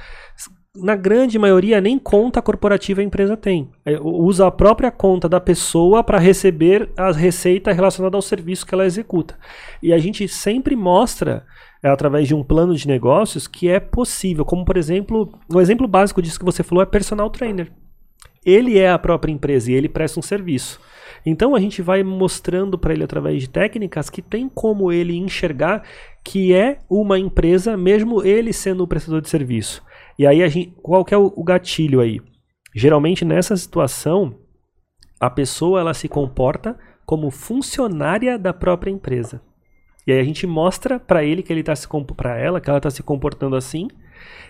[0.75, 3.69] na grande maioria nem conta corporativa a empresa tem.
[3.85, 8.73] É, usa a própria conta da pessoa para receber as receitas relacionadas ao serviço que
[8.73, 9.37] ela executa.
[9.81, 11.45] E a gente sempre mostra
[11.83, 14.45] é através de um plano de negócios que é possível.
[14.45, 17.71] Como, por exemplo, um exemplo básico disso que você falou é personal trainer.
[18.45, 20.79] Ele é a própria empresa e ele presta um serviço.
[21.25, 25.83] Então a gente vai mostrando para ele através de técnicas que tem como ele enxergar
[26.23, 29.83] que é uma empresa, mesmo ele sendo o prestador de serviço.
[30.17, 32.21] E aí a gente, qual que é o, o gatilho aí?
[32.75, 34.35] Geralmente nessa situação
[35.19, 39.41] a pessoa ela se comporta como funcionária da própria empresa.
[40.05, 42.77] E aí a gente mostra para ele que ele tá se para ela que ela
[42.79, 43.87] está se comportando assim,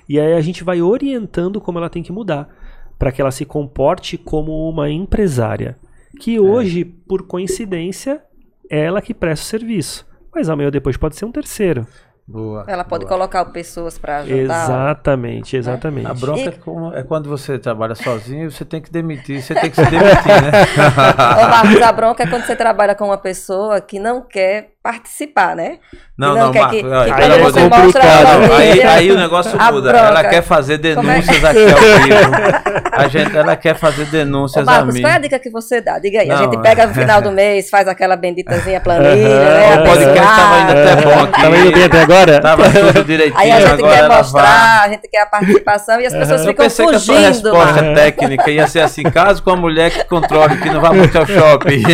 [0.07, 2.49] e aí a gente vai orientando como ela tem que mudar
[2.97, 5.77] para que ela se comporte como uma empresária,
[6.19, 8.21] que hoje, por coincidência,
[8.69, 10.07] é ela que presta o serviço.
[10.33, 11.85] Mas amanhã ou depois pode ser um terceiro.
[12.25, 12.63] Boa.
[12.67, 13.17] Ela pode boa.
[13.17, 14.37] colocar pessoas para ajudar.
[14.37, 16.07] Exatamente, exatamente.
[16.07, 19.53] A bronca E- é, como- é quando você trabalha sozinho, você tem que demitir, você
[19.53, 20.51] tem que se demitir, né?
[21.43, 25.56] Ô, Marcos, a bronca é quando você trabalha com uma pessoa que não quer participar,
[25.56, 25.78] né?
[26.17, 27.63] Não, não, que aí é você a.
[27.63, 29.89] Não, aí, o negócio a muda.
[29.89, 30.06] bronca.
[30.08, 30.78] Ela quer fazer é?
[30.78, 32.91] denúncias aqui ao vivo.
[32.91, 35.02] A gente, ela quer fazer Ô, denúncias a Marcos, mim.
[35.02, 35.98] qual é a dica que você dá?
[35.98, 36.30] Diga aí.
[36.30, 36.62] a Não, gente é.
[36.62, 39.76] pega no final do mês, faz aquela benditazinha planilha, né?
[39.76, 40.36] O podcast abençoada.
[40.36, 41.41] tava indo até bom aqui.
[41.41, 42.41] Tava indo bem até agora?
[42.41, 44.86] Tava tudo direitinho, Aí a gente agora quer mostrar, vai.
[44.86, 47.29] a gente quer a participação e as pessoas Eu ficam pensei que a sua fugindo.
[47.54, 51.17] resposta técnica ia ser assim, caso com a mulher que controle, que não vai muito
[51.17, 51.81] ao shopping.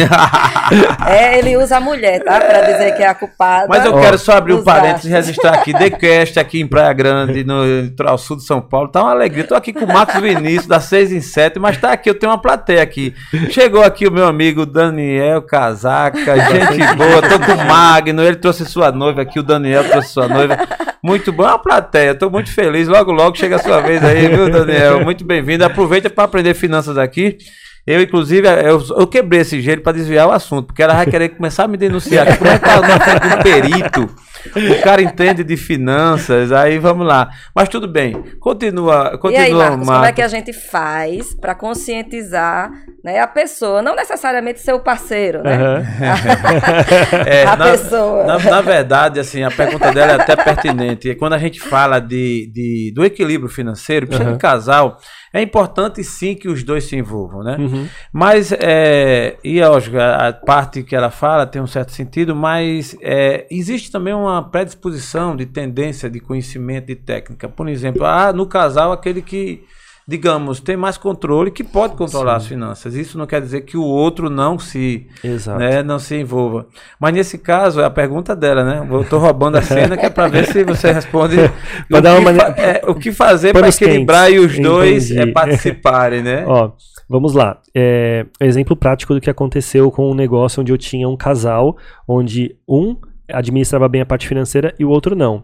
[1.08, 2.40] É, ele usa a mulher, tá?
[2.40, 3.68] Pra dizer que é a culpada.
[3.68, 7.44] Mas eu quero só abrir um parênteses e registrar aqui, TheCast aqui em Praia Grande,
[7.44, 9.44] no litoral sul de São Paulo, tá uma alegria.
[9.44, 12.32] Tô aqui com o Marcos Vinícius, da 6 em 7, mas tá aqui, eu tenho
[12.32, 13.14] uma plateia aqui.
[13.50, 18.66] Chegou aqui o meu amigo Daniel Casaca, gente boa, tô com o Magno, ele trouxe
[18.66, 20.58] sua noiva aqui, o Daniel trouxe sua noiva.
[21.02, 22.88] Muito bom, é uma plateia, tô muito feliz.
[22.88, 25.04] Logo, logo chega a sua vez aí, viu, Daniel?
[25.04, 25.64] Muito bem-vindo.
[25.64, 27.38] Aproveita para aprender finanças aqui.
[27.86, 31.30] Eu, inclusive, eu, eu quebrei esse gelo para desviar o assunto, porque ela vai querer
[31.30, 32.38] começar a me denunciar.
[32.38, 34.16] Como é que tá na frente do perito?
[34.56, 37.30] O cara entende de finanças, aí vamos lá.
[37.56, 40.16] Mas tudo bem, continua, E continua, aí, Marcos, como é Marcos.
[40.16, 42.72] que a gente faz para conscientizar
[43.04, 43.82] né, a pessoa?
[43.82, 45.56] Não necessariamente ser o parceiro, né?
[45.56, 45.84] Aham.
[47.26, 48.24] É, a na, pessoa.
[48.24, 51.10] Na, na verdade, assim, a pergunta dela é até pertinente.
[51.10, 54.38] E Quando a gente fala de, de- do equilíbrio financeiro, precisa Aham.
[54.38, 54.98] de casal,
[55.34, 57.56] é importante sim que os dois se envolvam, né?
[57.60, 57.88] Uhum.
[58.12, 62.96] Mas, é, e lógico, a a parte que ela fala tem um certo sentido, mas
[63.02, 67.48] é, existe também uma predisposição de tendência de conhecimento de técnica.
[67.50, 69.64] Por exemplo, ah, no casal, aquele que,
[70.08, 72.96] digamos, tem mais controle, que pode controlar as finanças.
[72.96, 75.60] Isso não quer dizer que o outro não se, Exato.
[75.60, 76.66] né, não se envolva.
[77.00, 78.88] Mas nesse caso, é a pergunta dela, né?
[78.90, 81.36] Eu tô roubando a cena que é para ver se você responde
[81.92, 85.26] o, dar uma que maneira- é, o que fazer para equilibrar e os dois é,
[85.28, 86.44] participarem, né?
[86.48, 86.72] Ó,
[87.08, 87.60] vamos lá.
[87.76, 91.78] É, exemplo prático do que aconteceu com um negócio onde eu tinha um casal,
[92.08, 92.96] onde um
[93.34, 95.44] administrava bem a parte financeira e o outro não.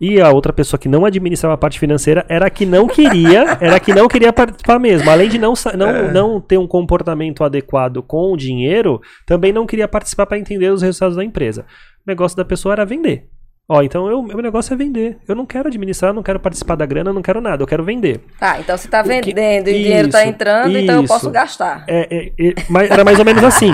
[0.00, 3.56] E a outra pessoa que não administrava a parte financeira era a que não queria,
[3.60, 5.08] era a que não queria participar mesmo.
[5.10, 6.12] Além de não, não, É.
[6.12, 10.82] não ter um comportamento adequado com o dinheiro, também não queria participar para entender os
[10.82, 11.62] resultados da empresa.
[12.06, 13.28] O negócio da pessoa era vender.
[13.66, 15.16] Ó, então eu, meu negócio é vender.
[15.26, 18.20] Eu não quero administrar, não quero participar da grana, não quero nada, eu quero vender.
[18.38, 21.04] Tá, então se tá O que- vendendo e o dinheiro tá Isso, entrando, então eu
[21.04, 21.12] isso.
[21.14, 21.82] posso gastar.
[21.88, 22.52] É, é, é,
[22.90, 23.70] era mais ou menos assim.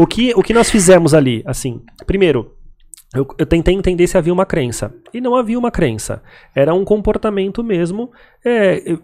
[0.00, 1.42] O que, o que nós fizemos ali?
[1.44, 2.52] Assim, primeiro,
[3.14, 4.92] eu, eu tentei entender se havia uma crença.
[5.12, 6.22] E não havia uma crença.
[6.54, 8.10] Era um comportamento mesmo.
[8.44, 8.98] É,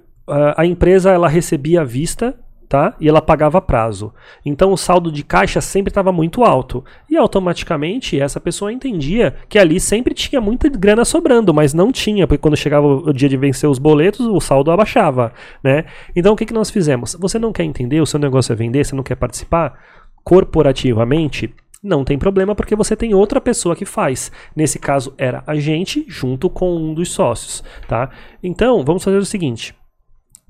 [0.56, 2.36] a, empresa ela recebia à vista.
[2.68, 2.94] Tá?
[3.00, 4.14] E ela pagava prazo.
[4.46, 6.84] Então o saldo de caixa sempre estava muito alto.
[7.10, 12.28] E automaticamente essa pessoa entendia que ali sempre tinha muita grana sobrando, mas não tinha,
[12.28, 15.32] porque quando chegava o dia de vencer os boletos, o saldo abaixava.
[15.64, 15.84] Né?
[16.14, 17.16] Então o que, que nós fizemos?
[17.18, 19.76] Você não quer entender, o seu negócio é vender, você não quer participar?
[20.22, 21.52] Corporativamente,
[21.82, 24.30] não tem problema porque você tem outra pessoa que faz.
[24.54, 28.10] Nesse caso era a gente junto com um dos sócios, tá?
[28.42, 29.74] Então, vamos fazer o seguinte.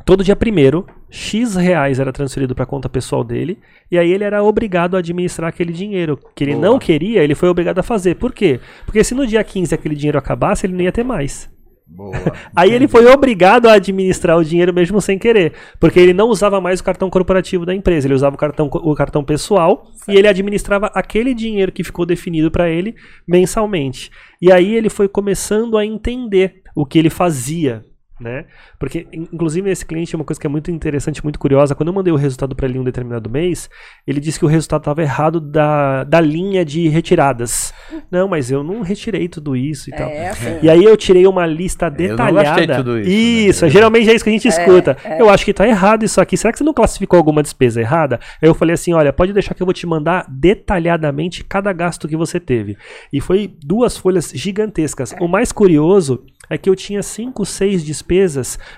[0.04, 3.58] Todo dia primeiro, X reais era transferido para a conta pessoal dele,
[3.90, 6.18] e aí ele era obrigado a administrar aquele dinheiro.
[6.34, 6.64] Que ele Boa.
[6.64, 8.16] não queria, ele foi obrigado a fazer.
[8.16, 8.60] Por quê?
[8.84, 11.50] Porque se no dia 15 aquele dinheiro acabasse, ele não ia ter mais.
[11.90, 12.12] Boa.
[12.54, 16.60] Aí ele foi obrigado a administrar o dinheiro mesmo sem querer, porque ele não usava
[16.60, 20.28] mais o cartão corporativo da empresa, ele usava o cartão, o cartão pessoal e ele
[20.28, 22.94] administrava aquele dinheiro que ficou definido para ele
[23.26, 24.10] mensalmente.
[24.40, 27.84] E aí ele foi começando a entender o que ele fazia.
[28.20, 28.44] Né?
[28.78, 31.94] Porque, in- inclusive, esse cliente, uma coisa que é muito interessante, muito curiosa, quando eu
[31.94, 33.70] mandei o resultado para ele em um determinado mês,
[34.06, 37.72] ele disse que o resultado estava errado da, da linha de retiradas.
[38.10, 40.08] Não, mas eu não retirei tudo isso e tal.
[40.08, 40.58] É assim.
[40.62, 42.76] E aí eu tirei uma lista Eu não detalhada.
[42.76, 43.14] tudo isso, né?
[43.14, 44.96] Isso, geralmente é isso que a gente escuta.
[45.04, 45.20] é.
[45.20, 46.36] Eu acho que tá errado isso aqui.
[46.36, 48.20] Será que você não classificou alguma despesa errada?
[48.42, 52.06] Aí eu falei assim: olha, pode deixar que eu vou te mandar detalhadamente cada gasto
[52.06, 52.76] que você teve.
[53.12, 55.14] E foi duas folhas gigantescas.
[55.20, 58.09] O mais curioso é que eu tinha cinco, seis despesas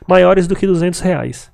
[0.06, 1.50] maiores do que 200 reais.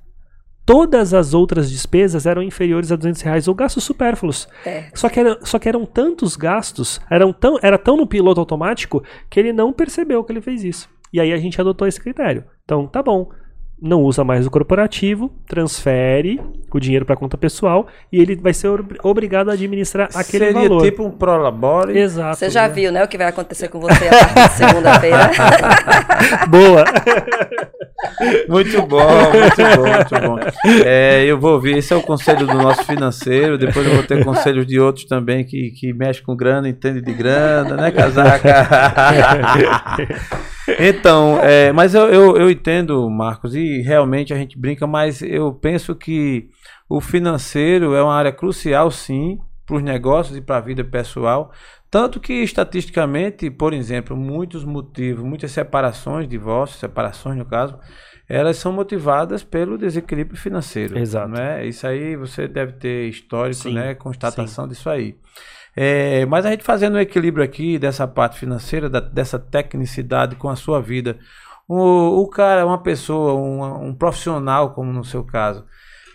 [0.66, 4.46] Todas as outras despesas eram inferiores a 200 reais ou gastos supérfluos.
[4.66, 4.90] É.
[4.94, 9.02] Só que, era- só que eram tantos gastos, eram tão, era tão no piloto automático
[9.30, 10.88] que ele não percebeu que ele fez isso.
[11.10, 12.44] E aí a gente adotou esse critério.
[12.64, 13.30] Então, tá bom.
[13.80, 16.40] Não usa mais o corporativo, transfere
[16.72, 20.68] o dinheiro para conta pessoal e ele vai ser ob- obrigado a administrar aquele Seria
[20.68, 20.82] valor.
[20.82, 21.96] tipo um prolabore.
[21.96, 22.36] Exato.
[22.38, 25.30] Você já viu, né, o que vai acontecer com você a partir de segunda-feira?
[26.50, 26.84] Boa.
[28.48, 28.98] Muito bom,
[29.32, 30.38] muito bom, muito bom.
[30.84, 34.24] É, eu vou ouvir, esse é o conselho do nosso financeiro, depois eu vou ter
[34.24, 38.48] conselhos de outros também que, que mexem com grana, entende de grana, né, casaca?
[40.78, 45.52] Então, é, mas eu, eu, eu entendo, Marcos, e realmente a gente brinca, mas eu
[45.52, 46.48] penso que
[46.88, 49.38] o financeiro é uma área crucial, sim,
[49.68, 51.52] para os negócios e para a vida pessoal.
[51.90, 57.78] Tanto que, estatisticamente, por exemplo, muitos motivos, muitas separações, divórcios, separações no caso,
[58.28, 60.98] elas são motivadas pelo desequilíbrio financeiro.
[60.98, 61.28] Exato.
[61.28, 61.66] Né?
[61.66, 63.94] Isso aí você deve ter histórico, Sim, né?
[63.94, 65.16] Constatação disso aí.
[65.76, 70.48] É, mas a gente fazendo um equilíbrio aqui dessa parte financeira, da- dessa tecnicidade com
[70.48, 71.18] a sua vida.
[71.68, 75.64] O, o cara, uma pessoa, um, um profissional, como no seu caso,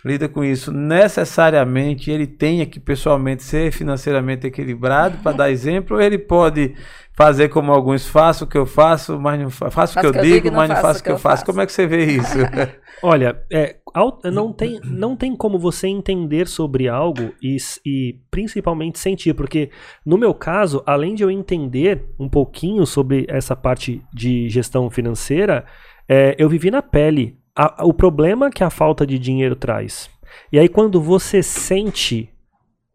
[0.04, 6.02] lida com isso, necessariamente ele tenha que pessoalmente ser financeiramente equilibrado para dar exemplo, ou
[6.02, 6.74] ele pode
[7.14, 10.12] fazer como alguns faço o que eu faço, mas não fa faço o que eu
[10.12, 11.44] digo, mas não faço o que eu faço.
[11.44, 12.38] Como é que você vê isso?
[13.02, 13.76] Olha, é,
[14.24, 19.70] não, tem, não tem como você entender sobre algo e, e principalmente sentir, porque
[20.04, 25.64] no meu caso, além de eu entender um pouquinho sobre essa parte de gestão financeira,
[26.08, 30.10] é, eu vivi na pele a- o problema que a falta de dinheiro traz.
[30.52, 32.28] E aí, quando você sente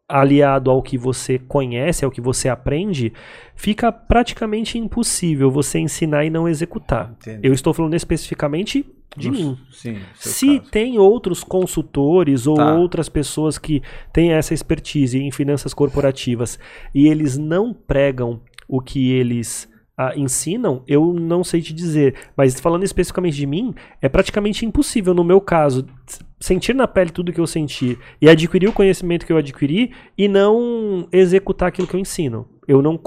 [0.07, 3.13] aliado ao que você conhece, ao que você aprende,
[3.55, 7.11] fica praticamente impossível você ensinar e não executar.
[7.21, 7.47] Entendi.
[7.47, 8.83] Eu estou falando especificamente
[9.15, 9.57] de No- mim.
[9.71, 10.71] Sim, Se caso.
[10.71, 12.73] tem outros consultores ou Tá.
[12.73, 16.57] outras pessoas que têm essa expertise em finanças corporativas
[16.93, 19.69] e eles não pregam o que eles
[20.01, 22.15] ah, ensinam, eu não sei te dizer.
[22.37, 25.85] Mas falando especificamente de mim, é praticamente impossível, no meu caso,
[26.39, 30.29] sentir na pele tudo que eu senti e adquirir o conhecimento que eu adquiri e
[30.29, 32.47] não executar aquilo que eu ensino.
[32.65, 32.97] Eu não,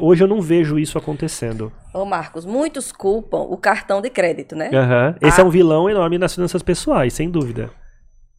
[0.00, 1.70] hoje eu não vejo isso acontecendo.
[1.94, 4.70] Ô, Marcos, muitos culpam o cartão de crédito, né?
[4.74, 5.14] Aham.
[5.20, 5.44] Esse Ah.
[5.44, 7.70] é um vilão enorme nas finanças pessoais, sem dúvida.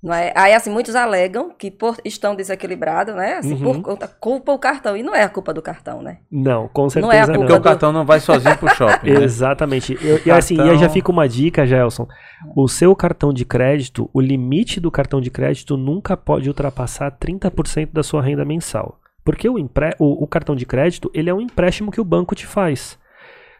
[0.01, 0.31] Não é?
[0.35, 3.37] Aí, assim, muitos alegam que por, estão desequilibrados, né?
[3.37, 3.81] Assim, Uhum.
[3.81, 4.95] por culpa o cartão.
[4.95, 6.19] E não é a culpa do cartão, né?
[6.31, 7.33] Não, com certeza Não é a não.
[7.33, 9.11] culpa Porque o cartão não vai sozinho pro shopping.
[9.11, 9.23] né?
[9.23, 9.97] Exatamente.
[9.99, 12.07] Eu- e assim, e aí já cartão- fica uma dica, Gelson.
[12.55, 17.91] O seu cartão de crédito, o limite do cartão de crédito nunca pode ultrapassar 30%
[17.91, 18.99] da sua renda mensal.
[19.25, 22.35] Porque o, empre- o- o cartão de crédito, ele é um empréstimo que o banco
[22.35, 22.99] te faz.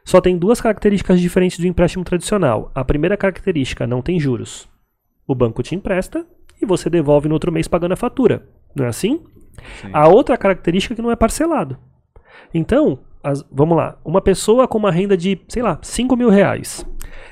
[0.06, 2.72] Só tem duas características diferentes do empréstimo tradicional.
[2.76, 4.70] A primeira característica, não tem juros.
[5.28, 6.26] O banco te empresta
[6.62, 8.48] e você devolve no outro mês pagando a fatura.
[8.76, 9.22] Não é assim?
[9.82, 9.90] Sim.
[9.92, 11.78] A outra característica é que não é parcelado.
[12.54, 16.86] Então, as- vamos lá, uma pessoa com uma renda de, sei lá, 5 mil reais,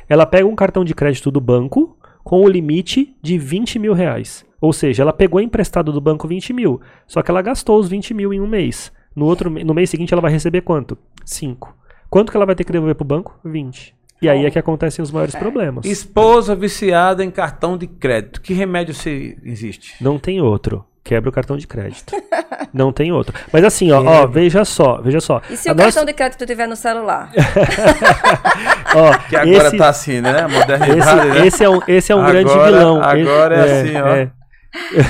[0.09, 4.45] ela pega um cartão de crédito do banco com o limite de 20 mil reais.
[4.59, 8.13] Ou seja, ela pegou emprestado do banco 20 mil, só que ela gastou os 20
[8.13, 8.91] mil em um mês.
[9.15, 10.97] No, outro, no mês seguinte ela vai receber quanto?
[11.23, 11.73] 5.
[12.09, 13.39] Quanto que ela vai ter que devolver para o banco?
[13.45, 13.95] 20.
[14.21, 15.85] E aí é que acontecem os maiores problemas.
[15.85, 18.41] Esposa viciada em cartão de crédito.
[18.41, 19.95] Que remédio se existe?
[20.01, 20.85] Não tem outro.
[21.03, 22.15] Quebra o cartão de crédito.
[22.73, 23.33] Não tem outro.
[23.53, 25.39] Mas assim, ó, ó, veja só, veja só.
[25.49, 27.31] E se A o nossa- cartão de crédito estiver no celular?
[28.95, 30.41] ó, Que agora esse, tá assim, né?
[30.43, 31.47] A esse, modernidade, né?
[31.47, 33.03] esse é um, esse é um grande Agora- vilão.
[33.03, 34.35] agora é assim, ó.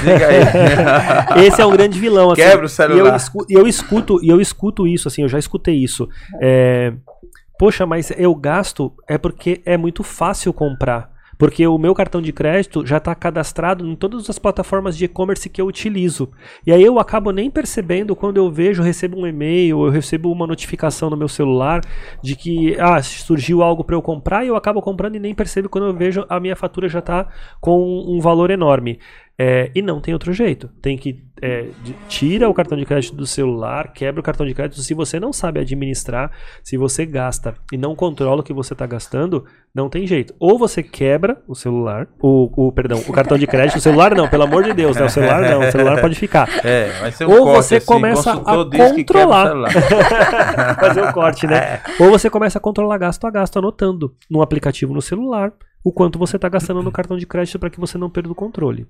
[0.03, 1.41] Diga aí.
[1.47, 2.30] Esse é um grande vilão.
[2.32, 2.97] Assim, Quebra o celular.
[2.97, 6.08] E eu, escu- e eu escuto, e eu escuto isso, assim, eu já escutei isso.
[6.39, 6.93] É,
[7.58, 11.16] Poxa, mas eu gasto é porque é muito fácil comprar.
[11.38, 15.49] Porque o meu cartão de crédito já está cadastrado em todas as plataformas de e-commerce
[15.49, 16.32] que eu utilizo.
[16.66, 20.47] E aí eu acabo nem percebendo quando eu vejo, recebo um e-mail, eu recebo uma
[20.47, 21.82] notificação no meu celular
[22.24, 25.68] de que ah, surgiu algo para eu comprar e eu acabo comprando e nem percebo
[25.68, 27.28] quando eu vejo a minha fatura já está
[27.60, 28.99] com um valor enorme.
[29.38, 30.69] É, e não tem outro jeito.
[30.81, 31.67] Tem que é,
[32.07, 34.81] tira o cartão de crédito do celular, quebra o cartão de crédito.
[34.81, 36.31] Se você não sabe administrar,
[36.63, 40.33] se você gasta e não controla o que você está gastando, não tem jeito.
[40.39, 44.29] Ou você quebra o celular, o, o perdão, o cartão de crédito, o celular não,
[44.29, 45.05] pelo amor de Deus, né?
[45.05, 46.65] O celular não, o celular pode ficar.
[46.65, 49.69] É, vai ser um Ou corte, você assim, começa a controlar.
[50.79, 51.81] Fazer o corte, né?
[51.99, 55.51] Ou você começa a controlar gasto a gasto, anotando num aplicativo no celular
[55.86, 58.36] o quanto você está gastando no cartão de crédito para que você não perda o
[58.36, 58.88] controle.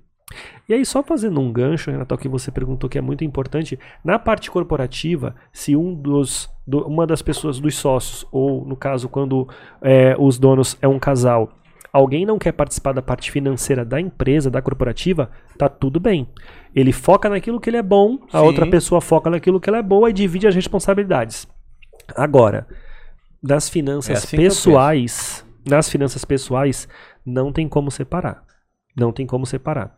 [0.66, 3.78] E aí, só fazendo um gancho, Renato, ao que você perguntou que é muito importante,
[4.02, 9.10] na parte corporativa, se um dos, do- uma das pessoas dos sócios, ou no caso,
[9.10, 9.46] quando
[9.82, 11.52] é, os donos é um casal,
[11.92, 16.26] alguém não quer participar da parte financeira da empresa, da corporativa, tá tudo bem.
[16.74, 18.44] Ele foca naquilo que ele é bom, a Sim.
[18.46, 21.46] outra pessoa foca naquilo que ela é boa e divide as responsabilidades.
[22.16, 22.66] Agora,
[23.42, 26.88] das finanças É assim pessoais, nas finanças pessoais,
[27.24, 28.42] não tem como separar.
[28.96, 29.94] Não tem como separar.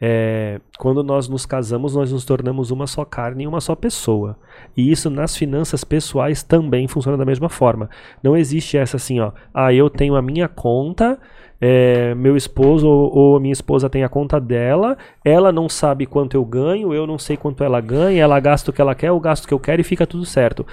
[0.00, 4.38] É, quando nós nos casamos, nós nos tornamos uma só carne e uma só pessoa.
[4.74, 7.90] E isso nas finanças pessoais também funciona da mesma forma.
[8.22, 9.32] Não existe essa assim, ó.
[9.52, 11.18] Ah, eu tenho a minha conta,
[11.60, 16.34] é, meu esposo ou, ou minha esposa tem a conta dela, ela não sabe quanto
[16.34, 19.20] eu ganho, eu não sei quanto ela ganha, ela gasta o que ela quer, eu
[19.20, 20.64] gasto o que eu quero e fica tudo certo.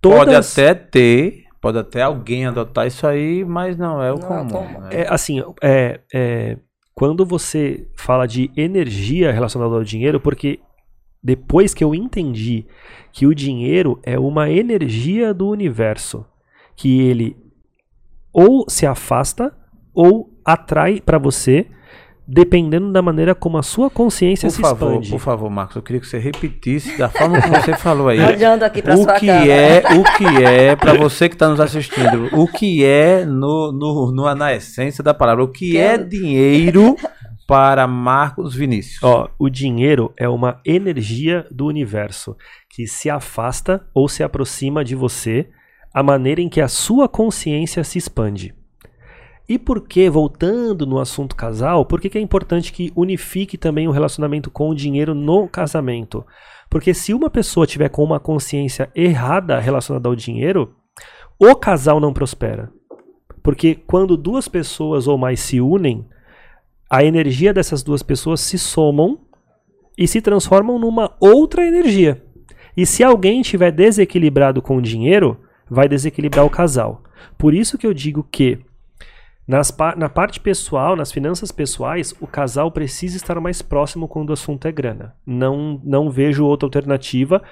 [0.00, 4.38] Pode Todas- até ter, pode até alguém adotar isso aí, mas não é o Não
[4.38, 4.80] é o comum.
[4.80, 4.88] né?
[4.92, 6.56] É, assim, é, é,
[6.94, 10.60] quando você fala de energia relacionada ao dinheiro, porque
[11.22, 12.66] depois que eu entendi
[13.12, 16.24] que o dinheiro é uma energia do universo,
[16.74, 17.36] que ele
[18.32, 19.52] ou se afasta
[19.92, 21.66] ou atrai para você,
[22.32, 25.10] dependendo da maneira como a sua consciência Por se favor, expande.
[25.10, 28.20] por favor, Marcos, eu queria que você repetisse da forma como você falou aí.
[28.24, 31.58] Olhando aqui pra o sua que é, o que é, para você que está nos
[31.60, 35.94] assistindo, o que é no, no, no- na essência da palavra, o que Que é
[35.94, 36.96] é- dinheiro
[37.48, 39.02] para Marcos Vinícius?
[39.02, 42.36] Ó, o dinheiro é uma energia do universo
[42.68, 45.48] que se afasta ou se aproxima de você
[45.92, 48.54] à maneira em que a sua consciência se expande.
[49.50, 53.88] E por que, voltando no assunto casal, por que, que é importante que unifique também
[53.88, 56.24] o relacionamento com o dinheiro no casamento?
[56.70, 60.76] Porque se uma pessoa tiver com uma consciência errada relacionada ao dinheiro,
[61.36, 62.70] o casal não prospera.
[63.42, 66.06] Porque quando duas pessoas ou mais se unem,
[66.88, 69.18] a energia dessas duas pessoas se somam
[69.98, 72.24] e se transformam numa outra energia.
[72.76, 77.02] E se alguém estiver desequilibrado com o dinheiro, vai desequilibrar o casal.
[77.36, 78.60] Por isso que eu digo que
[79.50, 84.30] nas pa- na parte pessoal, nas finanças pessoais, o casal precisa estar mais próximo quando
[84.30, 85.14] o assunto é grana.
[85.26, 87.42] Não, não vejo outra alternativa.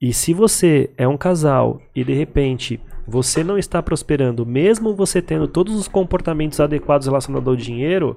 [0.00, 5.20] E se você é um casal e de repente você não está prosperando, mesmo você
[5.20, 8.14] tendo todos os comportamentos adequados relacionados ao dinheiro,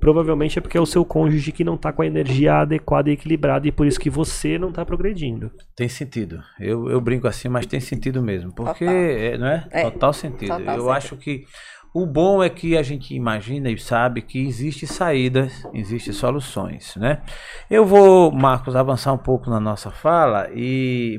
[0.00, 3.12] provavelmente é porque é o seu cônjuge que não está com a energia adequada e
[3.12, 5.52] equilibrada e por isso que você não está progredindo.
[5.76, 6.42] Tem sentido.
[6.58, 8.52] Eu, eu brinco assim, mas tem sentido mesmo.
[8.52, 9.00] Porque, Total.
[9.00, 9.68] é, não é?
[9.70, 10.48] É, Total sentido.
[10.48, 10.90] total eu sentido.
[10.90, 11.44] acho que
[11.92, 17.22] o bom é que a gente imagina e sabe que existe saídas, existem soluções, né?
[17.68, 21.18] Eu vou, Marcos, avançar um pouco na nossa fala e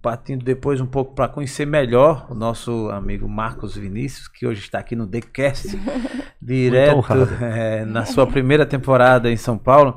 [0.00, 4.78] partindo depois um pouco para conhecer melhor o nosso amigo Marcos Vinícius, que hoje está
[4.78, 5.76] aqui no TheCast,
[6.40, 7.02] direto
[7.40, 9.96] é, na sua primeira temporada em São Paulo.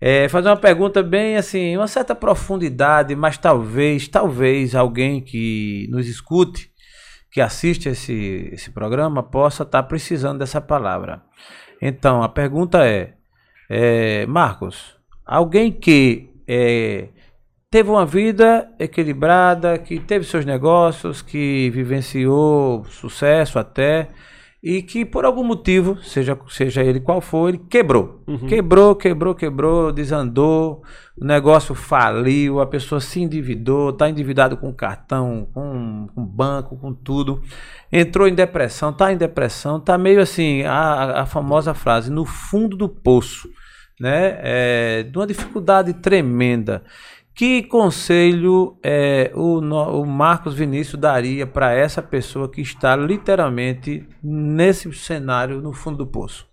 [0.00, 6.06] É, fazer uma pergunta bem assim, uma certa profundidade, mas talvez, talvez alguém que nos
[6.06, 6.70] escute,
[7.34, 11.20] que assiste esse, esse programa, possa estar precisando dessa palavra.
[11.82, 13.14] Então, a pergunta é,
[13.68, 17.08] é, Marcos, alguém que é,
[17.68, 24.10] teve uma vida equilibrada, que teve seus negócios, que vivenciou sucesso até,
[24.64, 28.24] e que por algum motivo, seja, seja ele qual for, ele quebrou.
[28.48, 30.82] Quebrou, quebrou, quebrou, desandou,
[31.14, 36.94] o negócio faliu, a pessoa se endividou, está endividado com cartão, com, com banco, com
[36.94, 37.42] tudo.
[37.92, 42.74] Entrou em depressão, está em depressão, está meio assim, a, a famosa frase, no fundo
[42.74, 43.50] do poço,
[44.00, 44.38] né?
[44.40, 46.82] É, de uma dificuldade tremenda.
[47.34, 54.92] Que conselho é, o, o Marcos Vinícius daria para essa pessoa que está literalmente nesse
[54.92, 56.46] cenário no fundo do poço?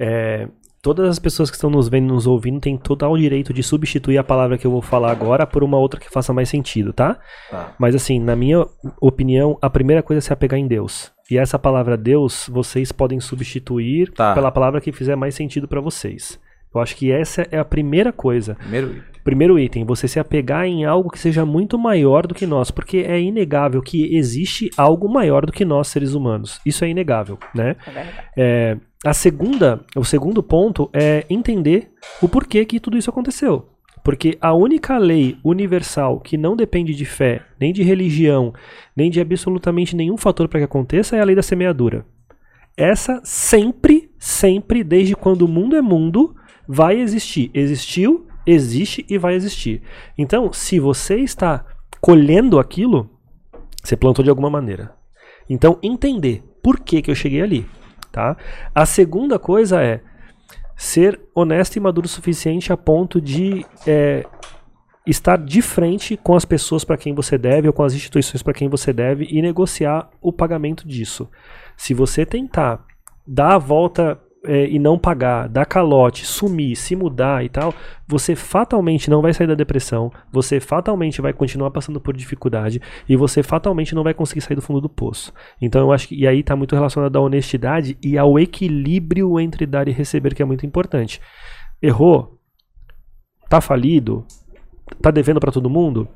[0.00, 0.48] É,
[0.80, 4.16] todas as pessoas que estão nos vendo e nos ouvindo têm total direito de substituir
[4.16, 7.18] a palavra que eu vou falar agora por uma outra que faça mais sentido, tá?
[7.50, 7.74] Tá.
[7.78, 8.66] Mas assim, na minha
[9.00, 11.12] opinião, a primeira coisa é se apegar em Deus.
[11.30, 14.34] E essa palavra Deus, vocês podem substituir Tá.
[14.34, 16.40] pela palavra que fizer mais sentido para vocês.
[16.74, 18.54] Eu acho que essa é a primeira coisa.
[18.56, 19.13] Primeiro item.
[19.24, 22.98] Primeiro item, você se apegar em algo que seja muito maior do que nós, porque
[22.98, 26.60] é inegável que existe algo maior do que nós, seres humanos.
[26.64, 27.74] Isso é inegável, né?
[27.86, 28.06] É.
[28.36, 33.70] É, a segunda, o segundo ponto é entender o porquê que tudo isso aconteceu.
[34.04, 38.52] Porque a única lei universal que não depende de fé, nem de religião,
[38.94, 42.04] nem de absolutamente nenhum fator para que aconteça é a lei da semeadura.
[42.76, 46.34] Essa sempre, sempre, desde quando o mundo é mundo,
[46.68, 47.50] vai existir.
[47.54, 49.82] Existiu, existe e vai existir.
[50.16, 51.64] Então, se você está
[52.00, 53.10] colhendo aquilo,
[53.82, 54.94] você plantou de alguma maneira.
[55.48, 57.66] Então, entender por que, que eu cheguei ali.
[58.10, 58.36] Tá?
[58.74, 60.00] A segunda coisa é
[60.76, 64.24] ser honesto e maduro o suficiente a ponto de é,
[65.06, 68.54] estar de frente com as pessoas para quem você deve ou com as instituições para
[68.54, 71.28] quem você deve e negociar o pagamento disso.
[71.76, 72.84] Se você tentar
[73.26, 77.74] dar a volta é, e não pagar, dar calote, sumir, se mudar e tal,
[78.06, 83.16] você fatalmente não vai sair da depressão, você fatalmente vai continuar passando por dificuldade e
[83.16, 85.32] você fatalmente não vai conseguir sair do fundo do poço.
[85.60, 89.66] Então eu acho que e aí está muito relacionado à honestidade e ao equilíbrio entre
[89.66, 91.20] dar e receber que é muito importante.
[91.80, 92.38] Errou?
[93.48, 94.26] Tá falido?
[95.00, 96.06] Tá devendo para todo mundo?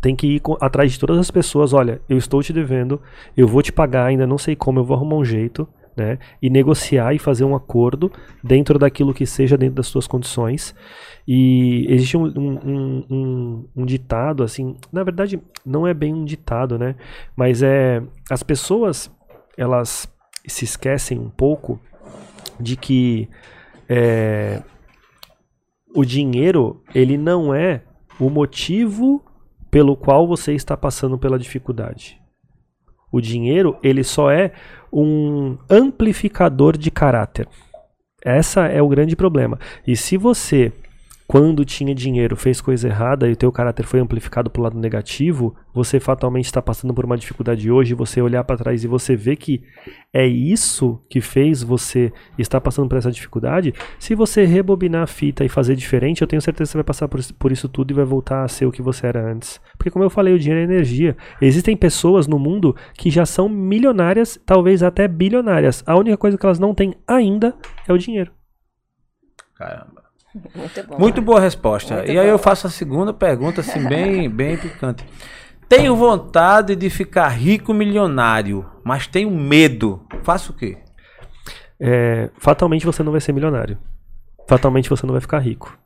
[0.00, 1.72] Tem que ir atrás de todas as pessoas.
[1.72, 3.00] Olha, eu estou te devendo,
[3.36, 5.66] eu vou te pagar, ainda não sei como, eu vou arrumar um jeito,
[5.96, 6.18] né?
[6.40, 8.10] E negociar e fazer um acordo
[8.42, 10.74] dentro daquilo que seja dentro das suas condições.
[11.26, 16.78] E existe um, um, um- um- ditado, assim, na verdade, não é bem um ditado,
[16.78, 16.96] né?
[17.36, 18.02] Mas é.
[18.30, 19.10] As pessoas,
[19.56, 20.06] elas
[20.46, 21.80] se esquecem um pouco
[22.60, 23.28] de que.
[23.88, 24.62] é,
[25.94, 27.82] o dinheiro, ele não é
[28.18, 29.24] o motivo
[29.70, 32.20] pelo qual você está passando pela dificuldade.
[33.14, 34.50] O dinheiro, ele só é
[34.92, 37.46] um amplificador de caráter.
[38.24, 39.56] Essa é o grande problema.
[39.86, 40.72] E se você
[41.26, 44.78] quando tinha dinheiro, fez coisa errada e o teu caráter foi amplificado para o lado
[44.78, 49.16] negativo, você fatalmente está passando por uma dificuldade hoje, você olhar para trás e você
[49.16, 49.62] vê que
[50.12, 55.44] é isso que fez você estar passando por essa dificuldade, se você rebobinar a fita
[55.44, 58.04] e fazer diferente, eu tenho certeza que você vai passar por isso tudo e vai
[58.04, 59.60] voltar a ser o que você era antes.
[59.78, 61.16] Porque como eu falei, o dinheiro é energia.
[61.40, 65.82] Existem pessoas no mundo que já são milionárias, talvez até bilionárias.
[65.86, 67.54] A única coisa que elas não têm ainda
[67.88, 68.30] é o dinheiro.
[69.54, 70.03] Caramba.
[70.54, 70.98] Muito bom.
[70.98, 71.26] Muito né?
[71.26, 71.96] boa resposta.
[71.96, 72.32] Muito e aí bom.
[72.32, 75.04] eu faço a segunda pergunta, assim, bem, bem picante.
[75.68, 80.02] Tenho vontade de ficar rico milionário, mas tenho medo.
[80.22, 80.78] Faço o quê?
[81.80, 83.78] é, fatalmente você não vai ser milionário.
[84.46, 85.76] Fatalmente você não vai ficar rico.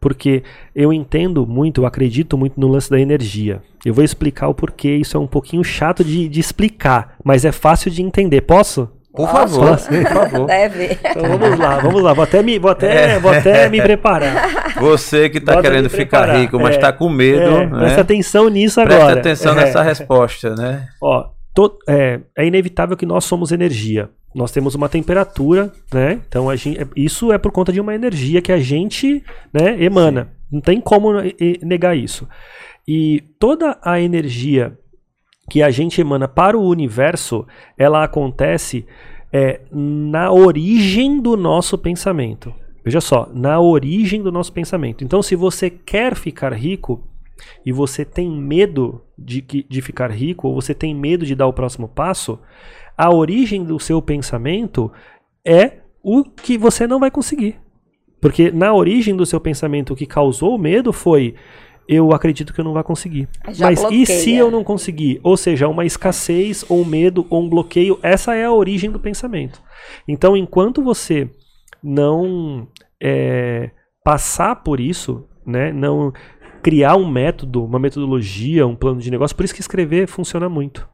[0.00, 0.44] Porque
[0.74, 3.62] eu entendo muito, eu acredito muito no lance da energia.
[3.84, 7.50] Eu vou explicar o porquê, isso é um pouquinho chato de, de explicar, mas é
[7.50, 8.42] fácil de entender.
[8.42, 8.88] Posso?
[9.18, 9.60] Por Posso?
[9.60, 10.46] favor, por favor.
[10.46, 10.96] Deve.
[11.04, 12.12] Então vamos lá, vamos lá.
[12.12, 14.74] Vou até me, vou até, vou até me preparar.
[14.76, 16.36] Você que está querendo ficar preparar.
[16.40, 17.78] rico, mas É, está com medo, É, né?
[17.80, 19.18] Presta atenção nisso Presta agora.
[19.20, 19.56] atenção É.
[19.56, 20.86] nessa resposta, né?
[21.02, 24.08] Ó, to- é, é inevitável que nós somos energia.
[24.34, 26.20] Nós temos uma temperatura, né?
[26.28, 30.28] Então a gente, isso é por conta de uma energia que a gente né, emana.
[30.52, 31.08] Não tem como
[31.62, 32.28] negar isso.
[32.86, 34.72] E toda a energia
[35.48, 37.46] que a gente emana para o universo,
[37.76, 38.86] ela acontece
[39.32, 42.52] é, na origem do nosso pensamento.
[42.84, 45.04] Veja só, na origem do nosso pensamento.
[45.04, 47.04] Então, se você quer ficar rico
[47.64, 51.46] e você tem medo de, que- de ficar rico, ou você tem medo de dar
[51.46, 52.38] o próximo passo,
[52.96, 54.90] a origem do seu pensamento
[55.44, 57.56] é o que você não vai conseguir.
[58.20, 61.34] Porque na origem do seu pensamento, o que causou o medo foi
[61.88, 63.28] eu acredito que eu não vou conseguir.
[63.48, 64.38] Já Mas e se bloqueia.
[64.38, 65.20] eu não conseguir?
[65.22, 69.00] Ou seja, uma escassez, ou um medo, ou um bloqueio, essa é a origem do
[69.00, 69.62] pensamento.
[70.06, 71.30] Então, enquanto você
[71.82, 72.68] não
[73.02, 73.70] é,
[74.04, 76.12] passar por isso, né, não
[76.62, 80.86] criar um método, uma metodologia, um plano de negócio, por isso que escrever funciona muito.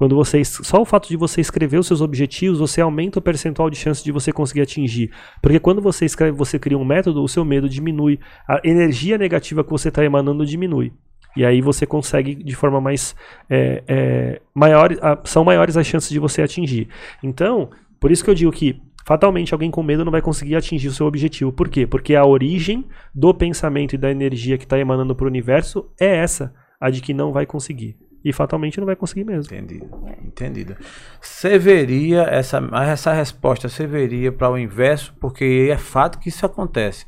[0.00, 3.68] Quando você, só o fato de você escrever os seus objetivos, você aumenta o percentual
[3.68, 5.10] de chance de você conseguir atingir.
[5.42, 8.18] Porque quando você escreve, você cria um método, o seu medo diminui.
[8.48, 10.90] A energia negativa que você está emanando diminui.
[11.36, 13.14] E aí você consegue de forma mais
[13.50, 14.88] é, é, maior,
[15.24, 16.88] são maiores as chances de você atingir.
[17.22, 17.68] Então,
[18.00, 20.92] por isso que eu digo que fatalmente alguém com medo não vai conseguir atingir o
[20.94, 21.52] seu objetivo.
[21.52, 21.86] Por quê?
[21.86, 26.16] Porque a origem do pensamento e da energia que está emanando para o universo é
[26.16, 27.98] essa, a de que não vai conseguir.
[28.24, 29.54] E fatalmente não vai conseguir mesmo.
[29.54, 29.88] Entendido.
[30.22, 30.76] Entendido.
[31.20, 36.44] Você veria essa, essa resposta, você veria para o inverso, porque é fato que isso
[36.44, 37.06] acontece.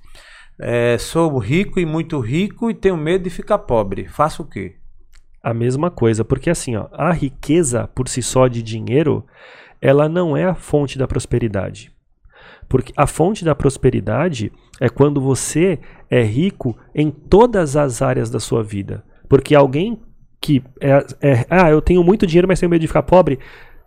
[0.59, 4.07] É, sou rico e muito rico e tenho medo de ficar pobre.
[4.07, 4.77] Faço o quê?
[5.43, 9.27] A mesma coisa, porque assim, ó, a riqueza por si só de dinheiro,
[9.81, 11.93] ela não é a fonte da prosperidade.
[12.69, 18.41] Porque a fonte da prosperidade é quando você é rico em todas as áreas da
[18.41, 19.05] sua vida.
[19.29, 20.01] Porque alguém
[20.43, 20.91] que é,
[21.23, 23.39] é- ah, eu tenho muito dinheiro, mas tenho medo de ficar pobre,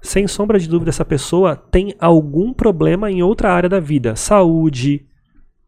[0.02, 5.06] sem sombra de dúvida, essa pessoa tem algum problema em outra área da vida, saúde,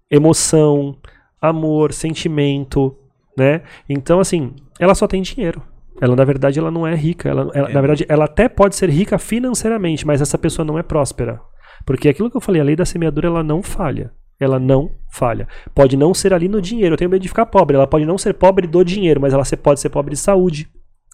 [0.10, 0.96] emoção,
[1.42, 2.96] amor, sentimento,
[3.38, 3.62] né?
[3.90, 5.62] Então, assim, ela só tem dinheiro.
[6.00, 7.28] Ela, na verdade, ela não é rica.
[7.30, 10.84] Ela, ela- na verdade, ela até pode ser rica financeiramente, mas essa pessoa não é
[10.84, 11.42] próspera.
[11.86, 14.12] Porque aquilo que eu falei, a lei da semeadura, ela não falha.
[14.40, 15.48] Ela não falha.
[15.74, 16.94] Pode não ser ali no dinheiro.
[16.94, 17.76] Eu tenho medo de ficar pobre.
[17.76, 20.70] Ela pode não ser pobre do dinheiro, mas ela se- pode ser pobre de saúde.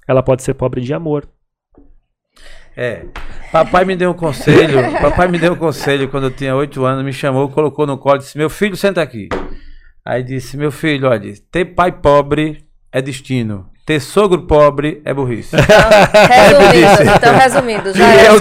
[0.08, 1.28] Ela pode ser pobre de amor.
[2.76, 3.06] É.
[3.52, 4.80] Papai me deu um conselho.
[5.00, 8.16] papai me deu um conselho quando eu tinha oito anos, me chamou, colocou no colo
[8.16, 9.30] e disse: Meu filho, senta aqui.
[10.06, 13.73] Aí disse: Meu filho, olha, ter pai pobre é destino.
[13.86, 15.54] Ter sogro pobre é burrice.
[15.60, 18.40] Resumindo, então resumindo, já E é eu o?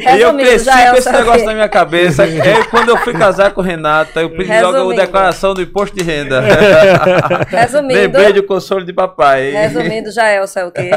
[0.00, 1.46] E eu Resumindo, cresci é com o esse negócio quê?
[1.46, 2.24] na minha cabeça.
[2.42, 5.96] É quando eu fui casar com o Renata, eu pedi logo a declaração do imposto
[5.96, 6.42] de renda.
[7.48, 9.50] Resumindo, Lembrei do consolo de papai.
[9.52, 10.90] resumindo, já é o seu quê?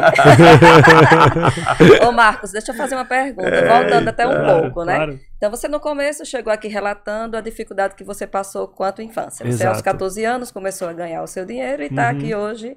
[2.07, 4.95] Ô Marcos, deixa eu fazer uma pergunta, voltando até um pouco, né?
[4.95, 5.19] Claro.
[5.37, 9.45] Então você no começo chegou aqui relatando a dificuldade que você passou quanto infância.
[9.45, 9.83] Você aos Exato.
[9.83, 12.17] 14 anos começou a ganhar o seu dinheiro e está Uhum.
[12.17, 12.75] aqui hoje,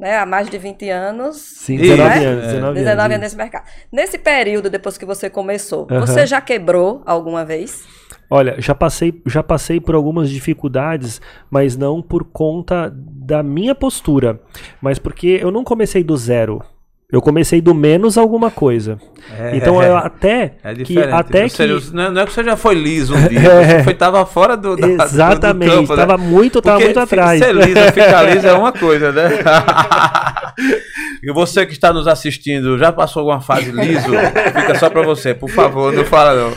[0.00, 1.36] né, há mais de 20 anos.
[1.36, 2.26] Sim, Isso, 19 né?
[2.26, 2.44] anos.
[2.46, 3.20] 19, 19 anos anos.
[3.20, 3.64] nesse mercado.
[3.92, 6.00] Nesse período, depois que você começou, Aham.
[6.00, 7.84] você já quebrou alguma vez?
[8.30, 11.20] Olha, já passei, já passei por algumas dificuldades,
[11.50, 14.40] mas não por conta da minha postura,
[14.80, 16.62] mas porque eu não comecei do zero.
[17.12, 18.98] Eu comecei do menos alguma coisa.
[19.38, 22.44] É, então eu até É que até Você- que não, é, não é que você
[22.44, 23.78] já foi liso um dia, É.
[23.78, 26.06] você foi, tava fora do, da, exatamente, do campo, né?
[26.06, 27.38] tava muito, tava Porque muito atrás.
[27.42, 29.28] Ser liso, ficar liso é uma coisa, né?
[31.22, 34.08] e você que está nos assistindo, já passou alguma fase liso?
[34.60, 36.50] Fica só pra você, por favor, não fala não.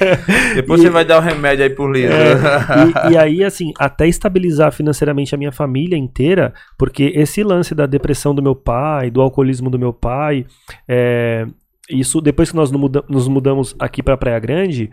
[0.56, 2.14] Depois E- você vai dar um remédio aí por liso.
[2.14, 7.74] É, e, e aí, assim, até estabilizar financeiramente a minha família inteira, porque esse lance
[7.76, 10.46] da depressão do meu pai, do alcoolismo do meu pai,
[10.88, 11.46] é,
[11.90, 14.90] isso depois que nós nos mudamos aqui para Praia Grande,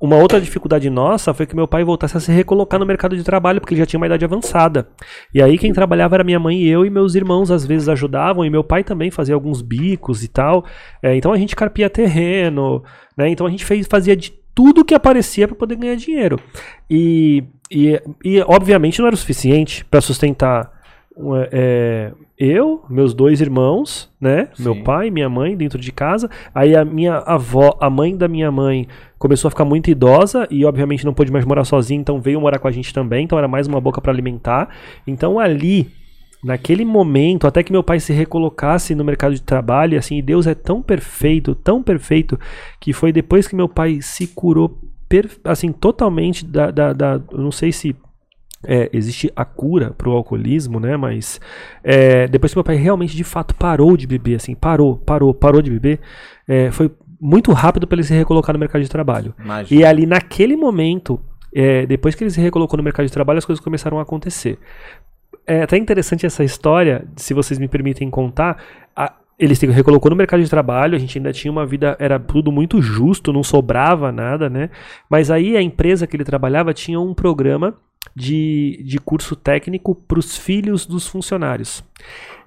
[0.00, 3.24] uma outra dificuldade nossa foi que meu pai voltasse a se recolocar no mercado de
[3.24, 4.88] trabalho, porque ele já tinha uma idade avançada.
[5.34, 8.44] E aí quem trabalhava era minha mãe e eu, e meus irmãos às vezes ajudavam,
[8.44, 10.64] e meu pai também fazia alguns bicos e tal.
[11.02, 12.82] É, então a gente carpia terreno,
[13.16, 13.28] né?
[13.28, 16.38] Então a gente fez, fazia de tudo que aparecia para poder ganhar dinheiro.
[16.88, 20.77] E, e, e, obviamente não era o suficiente para sustentar
[21.50, 24.48] é, eu, meus dois irmãos, né?
[24.54, 24.62] Sim.
[24.64, 26.30] Meu pai, minha mãe dentro de casa.
[26.54, 28.86] Aí a minha avó, a mãe da minha mãe,
[29.18, 32.58] começou a ficar muito idosa e obviamente não pôde mais morar sozinha, então veio morar
[32.58, 33.24] com a gente também.
[33.24, 34.68] Então era mais uma boca para alimentar.
[35.06, 35.90] Então ali
[36.44, 40.54] naquele momento, até que meu pai se recolocasse no mercado de trabalho, assim, Deus é
[40.54, 42.38] tão perfeito, tão perfeito,
[42.80, 47.50] que foi depois que meu pai se curou, per- assim, totalmente da, da, da- não
[47.50, 47.96] sei se
[48.66, 51.40] é, existe a cura pro alcoolismo, né, mas
[51.82, 55.62] é, depois que meu pai realmente, de fato, parou de beber, assim, parou, parou, parou
[55.62, 56.00] de beber,
[56.46, 56.90] é, foi
[57.20, 59.34] muito rápido para ele se recolocar no mercado de trabalho.
[59.42, 59.80] Imagina.
[59.80, 61.20] E ali naquele momento,
[61.54, 64.58] é, depois que ele se recolocou no mercado de trabalho, as coisas começaram a acontecer.
[65.46, 68.62] É até interessante essa história, se vocês me permitem contar.
[68.94, 72.18] A- ele se recolocou no mercado de trabalho, a gente ainda tinha uma vida, era
[72.18, 74.68] tudo muito justo, não sobrava nada, né?
[75.08, 77.74] Mas aí a empresa que ele trabalhava tinha um programa
[78.14, 81.82] de, de curso técnico para os filhos dos funcionários.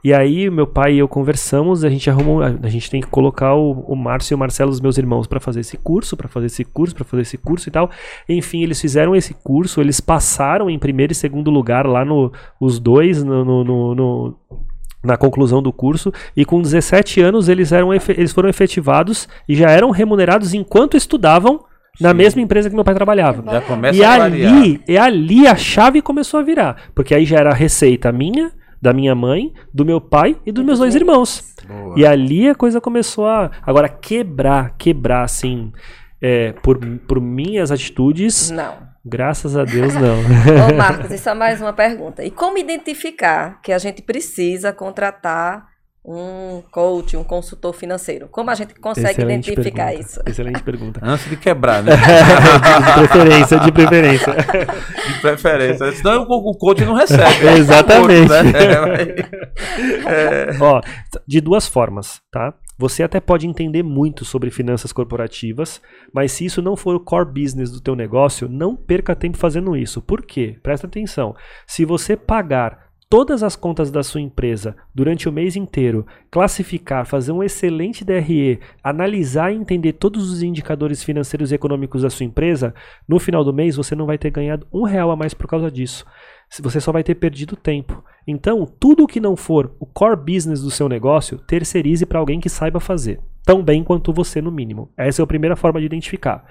[0.03, 3.53] E aí meu pai e eu conversamos, a gente arrumou, a gente tem que colocar
[3.53, 6.47] o, o Márcio e o Marcelo, os meus irmãos, para fazer esse curso, para fazer
[6.47, 7.89] esse curso, para fazer esse curso e tal.
[8.27, 12.79] Enfim, eles fizeram esse curso, eles passaram em primeiro e segundo lugar lá no os
[12.79, 14.35] dois no, no- no- no-
[15.03, 19.69] na conclusão do curso e com 17 anos eles eram eles foram efetivados e já
[19.71, 21.63] eram remunerados enquanto estudavam
[21.99, 22.15] na Sim.
[22.15, 23.43] mesma empresa que meu pai trabalhava.
[23.51, 24.53] Já começa E a variar.
[24.53, 26.75] ali, e ali a chave começou a virar.
[26.95, 30.63] Porque aí já era a receita minha, da minha mãe, do meu pai e dos
[30.65, 31.43] meus dois irmãos.
[31.67, 31.95] Boa.
[31.99, 33.51] E ali a coisa começou a.
[33.61, 35.71] Agora, quebrar, quebrar, assim,
[36.21, 38.75] é, por, por minhas atitudes, Não.
[39.05, 40.15] graças a Deus, não.
[40.71, 42.23] Ô, Marcos, isso é mais uma pergunta.
[42.23, 45.70] E como identificar que a gente precisa contratar
[46.03, 48.27] um coach, um consultor financeiro?
[48.27, 50.09] Como a gente consegue Excelente identificar pergunta.
[50.09, 50.21] isso?
[50.25, 50.99] Excelente pergunta.
[51.05, 51.91] Antes de quebrar, né?
[51.95, 54.33] de preferência, de preferência.
[55.11, 55.91] De preferência.
[55.91, 57.47] Senão o, coach não recebe.
[57.57, 58.29] Exatamente.
[58.29, 58.43] né?
[60.59, 62.53] Ó, t- de duas formas, tá?
[62.77, 65.79] Você até pode entender muito sobre finanças corporativas,
[66.13, 69.75] mas se isso não for o core business do teu negócio, não perca tempo fazendo
[69.75, 70.01] isso.
[70.01, 70.57] Por quê?
[70.63, 71.35] Presta atenção.
[71.67, 77.33] Se você pagar todas as contas da sua empresa durante o mês inteiro, classificar, fazer
[77.33, 82.73] um excelente DRE, analisar e entender todos os indicadores financeiros e econômicos da sua empresa,
[83.05, 85.69] no final do mês você não vai ter ganhado um real a mais por causa
[85.69, 86.05] disso.
[86.61, 88.01] Você só vai ter perdido tempo.
[88.25, 92.47] Então, tudo que não for o core business do seu negócio, terceirize para alguém que
[92.47, 93.19] saiba fazer.
[93.43, 94.89] Tão bem quanto você, no mínimo.
[94.95, 96.45] Essa é a primeira forma de identificar.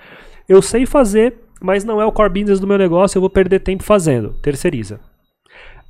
[0.46, 3.60] Eu sei fazer, mas não é o core business do meu negócio, eu vou perder
[3.60, 4.34] tempo fazendo.
[4.42, 5.00] Terceiriza.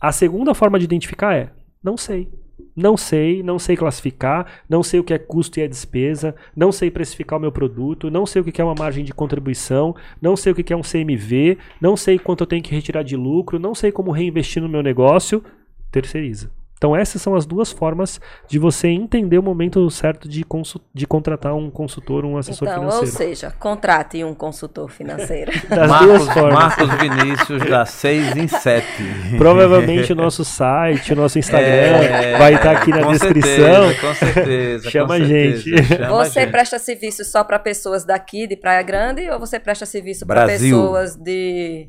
[0.00, 1.50] A segunda forma de identificar é:
[1.82, 2.28] não sei.
[2.76, 6.70] Não sei, não sei classificar, não sei o que é custo e é despesa, não
[6.70, 10.36] sei precificar o meu produto, não sei o que é uma margem de contribuição, não
[10.36, 13.58] sei o que é um CMV, não sei quanto eu tenho que retirar de lucro,
[13.58, 15.42] não sei como reinvestir no meu negócio.
[15.90, 16.59] Terceiriza.
[16.80, 18.18] Então essas são as duas formas
[18.48, 20.46] de você entender o momento certo de,
[20.94, 23.16] de contratar um consultor, um assessor Então, ou financeiro.
[23.18, 25.52] seja, contrate um consultor financeiro.
[25.68, 26.54] Das Marcos, duas formas.
[26.54, 28.86] Marcos Vinícius da 6 em 7.
[29.36, 33.88] Provavelmente o nosso site, o nosso Instagram É, vai estar aqui na com descrição.
[33.88, 34.90] certeza, com certeza.
[34.90, 35.84] Chama com a certeza, gente.
[35.86, 36.50] chama Você gente.
[36.50, 41.14] presta serviço só para pessoas daqui de Praia Grande ou você presta serviço para pessoas
[41.14, 41.86] de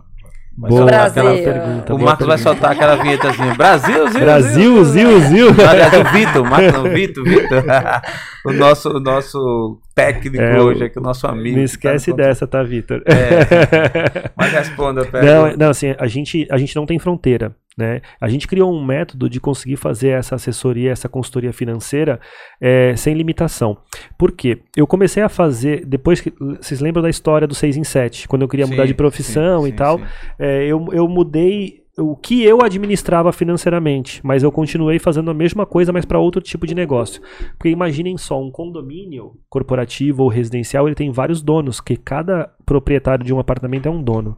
[0.56, 1.22] Boa Brasil.
[1.28, 1.96] aquela pergunta.
[1.96, 3.56] O Marcos vai soltar aquela vinhetazinha.
[3.56, 5.48] Brasil, Zil, Brasil, Zil, Zil.
[5.68, 7.64] Aliás, o Vitor, Marcos não, Vitor, Vitor.
[8.46, 11.58] o nosso, o nosso técnico É, hoje, aqui, o nosso amigo.
[11.58, 13.02] Não que tá esquece no dessa, tá, Vitor?
[13.06, 14.30] É.
[14.36, 15.56] Mas responda, Não, pergunta.
[15.58, 18.02] não, assim, a gente, a gente não tem fronteira, né?
[18.20, 22.20] A gente criou um método de conseguir fazer essa assessoria, essa consultoria financeira
[22.62, 23.78] é, sem limitação.
[24.18, 24.60] Por quê?
[24.76, 28.44] Eu comecei a fazer, depois que, vocês lembram da história do 6 em 7, quando
[28.44, 30.00] eu queria mudar Sim, de profissão sim, e sim, tal,
[30.40, 35.66] é, eu, eu mudei o que eu administrava financeiramente, mas eu continuei fazendo a mesma
[35.66, 37.22] coisa, mas para outro tipo de negócio.
[37.58, 43.26] Porque imaginem só, um condomínio corporativo ou residencial, ele tem vários donos, que cada proprietário
[43.26, 44.38] de um apartamento é um dono.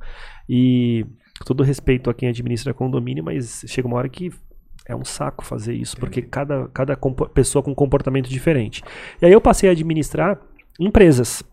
[0.50, 1.06] E
[1.46, 4.32] todo respeito a quem administra condomínio, mas chega uma hora que
[4.86, 6.98] é um saco fazer isso, porque cada, cada
[7.34, 8.84] pessoa com comportamento diferente.
[9.22, 10.40] E aí eu passei a administrar
[10.80, 11.44] empresas.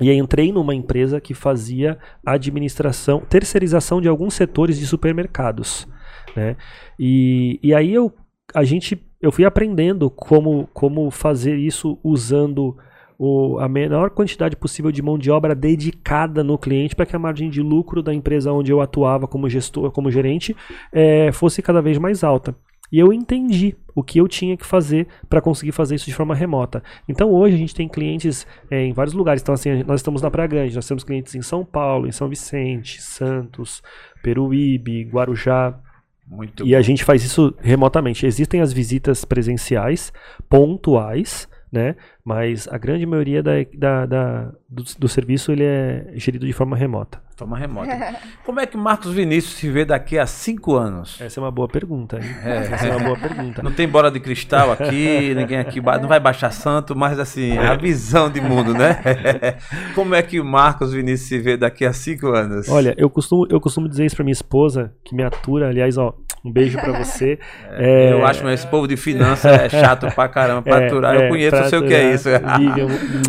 [0.00, 5.88] E aí entrei numa empresa que fazia administração, terceirização de alguns setores de supermercados,
[6.36, 6.56] né?
[6.98, 8.12] E, e aí eu,
[8.54, 12.76] a gente, eu fui aprendendo como, como fazer isso usando
[13.18, 17.18] o, a menor quantidade possível de mão de obra dedicada no cliente para que a
[17.18, 20.56] margem de lucro da empresa onde eu atuava como gestor, como gerente,
[20.92, 22.54] é, fosse cada vez mais alta.
[22.90, 26.34] E eu entendi o que eu tinha que fazer para conseguir fazer isso de forma
[26.34, 26.82] remota.
[27.06, 29.42] Então hoje a gente tem clientes é, em vários lugares.
[29.42, 32.28] Então, assim, nós estamos na Praia Grande, nós temos clientes em São Paulo, em São
[32.28, 33.82] Vicente, Santos,
[34.22, 35.78] Peruíbe, Guarujá.
[36.26, 36.76] Muito e bom.
[36.78, 38.24] a gente faz isso remotamente.
[38.24, 40.12] Existem as visitas presenciais,
[40.48, 41.96] pontuais, né?
[42.24, 46.76] Mas a grande maioria da, da, da do, do, serviço ele é gerido de forma
[46.76, 47.22] remota.
[47.38, 48.16] Forma remota.
[48.44, 51.20] Como é que Marcos Vinícius se vê daqui a cinco anos?
[51.20, 52.16] Essa é uma boa pergunta.
[52.16, 52.24] Hein?
[52.44, 52.56] É.
[52.72, 53.62] Essa é uma boa pergunta.
[53.62, 57.76] Não tem bola de cristal aqui, ninguém aqui não vai baixar santo, mas assim, a
[57.76, 59.00] visão de mundo, né?
[59.94, 62.68] Como é que Marcos Vinícius se vê daqui a cinco anos?
[62.68, 66.12] Olha, eu costumo, eu costumo dizer isso para minha esposa, que me atura, aliás, ó,
[66.44, 67.38] um beijo para você.
[67.72, 68.12] É, é...
[68.12, 71.14] Eu acho que esse povo de finanças é chato pra caramba pra é, aturar.
[71.14, 72.28] Eu é, conheço, eu sei o que é isso.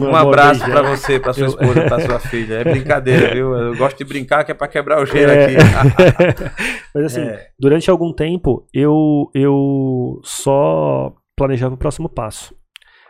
[0.01, 2.55] um abraço para você, para sua esposa, para sua filha.
[2.55, 3.53] É brincadeira, viu?
[3.55, 5.45] Eu gosto de brincar que é para quebrar o gelo é.
[5.45, 5.56] aqui.
[6.95, 7.22] Mas assim,
[7.60, 12.56] durante algum tempo eu eu só planejava o próximo passo.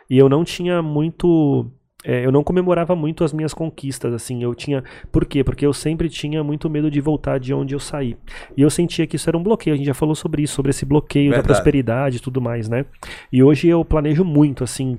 [0.08, 1.70] E eu não tinha muito
[2.04, 4.82] é, eu não comemorava muito as minhas conquistas, assim, eu tinha,
[5.12, 5.44] por quê?
[5.44, 8.16] Porque eu sempre tinha muito medo de voltar de onde eu saí,
[8.56, 10.70] e eu sentia que isso era um bloqueio, a gente já falou sobre isso, sobre
[10.70, 11.46] esse bloqueio Verdade.
[11.46, 12.86] da prosperidade e tudo mais, né,
[13.30, 14.98] e hoje eu planejo muito, assim,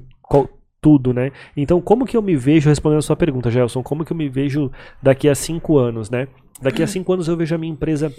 [0.81, 4.11] tudo, né, então como que eu me vejo, respondendo a sua pergunta, Gelson, como que
[4.11, 4.71] eu me vejo
[5.01, 6.27] daqui a cinco anos, né,
[6.61, 8.11] daqui a cinco anos eu vejo a minha empresa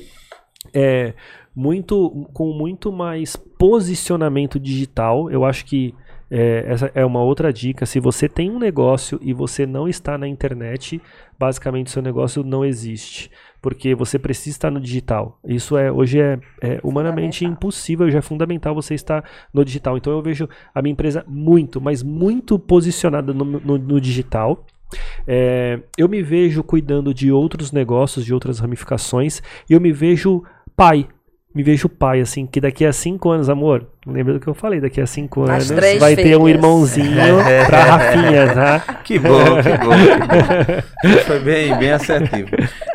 [0.73, 1.15] é,
[1.55, 5.95] muito, com muito mais posicionamento digital, eu acho que
[6.35, 7.85] é, essa é uma outra dica.
[7.85, 10.99] Se você tem um negócio e você não está na internet,
[11.39, 13.31] basicamente seu negócio não existe.
[13.61, 15.39] Porque você precisa estar no digital.
[15.47, 19.23] Isso é hoje é, é humanamente impossível, já é fundamental você estar
[19.53, 19.99] no digital.
[19.99, 24.65] Então eu vejo a minha empresa muito, mas muito posicionada no, no, no digital.
[25.27, 30.43] É, eu me vejo cuidando de outros negócios, de outras ramificações, e eu me vejo
[30.75, 31.07] pai
[31.55, 34.81] me vejo pai, assim, que daqui a cinco anos, amor, lembra do que eu falei,
[34.81, 36.31] daqui a cinco As anos vai filhas.
[36.31, 37.37] ter um irmãozinho
[37.67, 38.81] pra Rafinha, tá?
[39.05, 39.93] Que bom, que bom.
[39.93, 41.19] Que bom.
[41.27, 42.49] Foi bem, bem assertivo.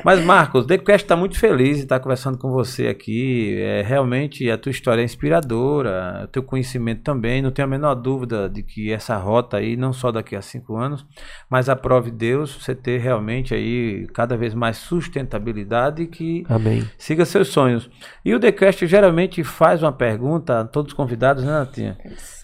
[0.03, 3.57] Mas, Marcos, o DeQuest está muito feliz de estar conversando com você aqui.
[3.59, 7.41] É, realmente a tua história é inspiradora, o teu conhecimento também.
[7.41, 10.75] Não tenho a menor dúvida de que essa rota aí, não só daqui a cinco
[10.75, 11.05] anos,
[11.49, 16.83] mas aprove Deus você ter realmente aí cada vez mais sustentabilidade e que Amém.
[16.97, 17.89] siga seus sonhos.
[18.23, 21.97] E o TheCast geralmente faz uma pergunta a todos os convidados, né, Natinha?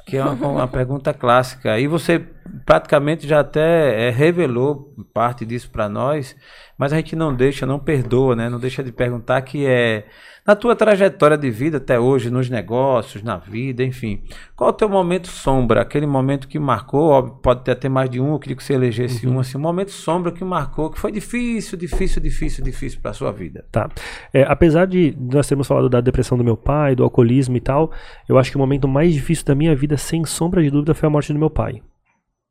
[0.05, 1.79] Que é uma, uma pergunta clássica.
[1.79, 2.23] E você
[2.65, 6.35] praticamente já até é, revelou parte disso para nós,
[6.77, 8.49] mas a gente não deixa, não perdoa, né?
[8.49, 10.05] Não deixa de perguntar que é
[10.45, 14.21] na tua trajetória de vida até hoje, nos negócios, na vida, enfim,
[14.55, 15.81] qual é o teu momento sombra?
[15.81, 18.73] Aquele momento que marcou, óbvio, pode ter até mais de um, eu queria que você
[18.73, 19.35] elegesse uhum.
[19.35, 23.31] um, assim, um momento sombra que marcou, que foi difícil, difícil, difícil, difícil para sua
[23.31, 23.65] vida.
[23.71, 23.89] Tá.
[24.33, 27.91] É, apesar de nós termos falado da depressão do meu pai, do alcoolismo e tal,
[28.27, 31.07] eu acho que o momento mais difícil da minha vida, sem sombra de dúvida, foi
[31.07, 31.81] a morte do meu pai.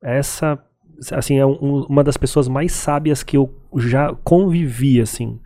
[0.03, 0.59] Essa
[1.11, 5.41] assim, é um, uma das pessoas mais sábias que eu já convivi, assim.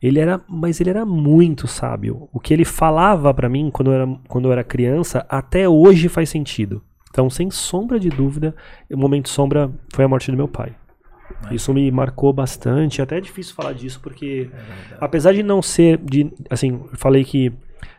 [0.00, 2.28] Ele era, mas ele era muito sábio.
[2.32, 6.08] O que ele falava para mim quando eu, era, quando eu era criança, até hoje
[6.08, 6.82] faz sentido.
[7.10, 8.54] Então, sem sombra de dúvida,
[8.90, 10.74] o momento sombra foi a morte do meu pai.
[11.50, 13.00] Isso me marcou bastante.
[13.00, 17.24] Até é difícil falar disso porque, é apesar de não ser, de, assim, eu falei
[17.24, 17.52] que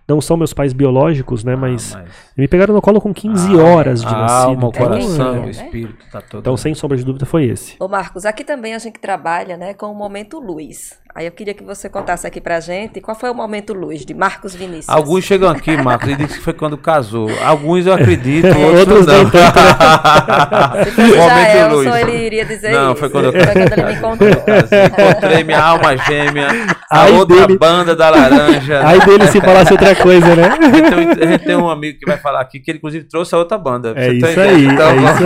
[0.07, 1.53] não são meus pais biológicos, né?
[1.53, 4.49] Ah, mas, mas, me pegaram no colo com 15 ah, horas de nascido.
[4.49, 6.39] Alma, o coração, é, o espírito, tá todo.
[6.39, 7.75] Então, sem sombra de dúvida, foi esse.
[7.79, 10.97] Ô, Marcos, aqui também a gente trabalha, né, com o momento luz.
[11.17, 14.13] Aí eu queria que você contasse aqui pra gente qual foi o momento luz de
[14.13, 14.87] Marcos Vinícius.
[14.87, 17.27] Alguns chegam aqui, Marcos, e dizem que foi quando casou.
[17.43, 19.23] Alguns eu acredito, outros, outros não.
[19.23, 20.83] não.
[20.83, 21.95] Se fosse já luz.
[21.95, 22.99] ele iria dizer Não, isso.
[22.99, 23.31] foi quando, eu...
[23.31, 24.29] foi quando ele me encontrou.
[24.29, 26.49] Encontrei minha alma gêmea,
[26.87, 27.57] a Aí outra dele...
[27.57, 28.87] banda da laranja.
[28.87, 30.49] Aí dele se falasse outra coisa, né?
[30.49, 33.05] A gente, tem, a gente, tem, um amigo que vai falar aqui que ele inclusive
[33.05, 33.91] trouxe a outra banda.
[33.95, 35.23] É isso, tá aí, então, é isso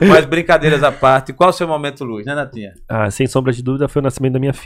[0.00, 0.08] aí.
[0.08, 2.72] Mas brincadeiras à parte, qual o seu momento luz, né, Natinha?
[2.88, 4.61] Ah, sem sombra de dúvida foi o nascimento da minha filha.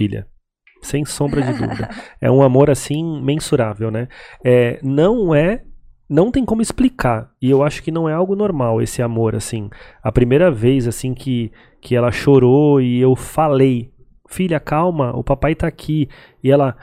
[0.83, 1.89] Sem sombra de dúvida.
[2.21, 4.09] É um amor assim mensurável, né?
[4.45, 5.63] É, não é
[6.09, 7.31] não tem como explicar.
[7.43, 9.69] E eu acho que não é algo normal esse amor, assim.
[10.03, 13.91] A primeira vez, assim, que, que ela chorou e eu falei,
[14.29, 16.09] filha, calma, o papai tá aqui.
[16.43, 16.77] E ela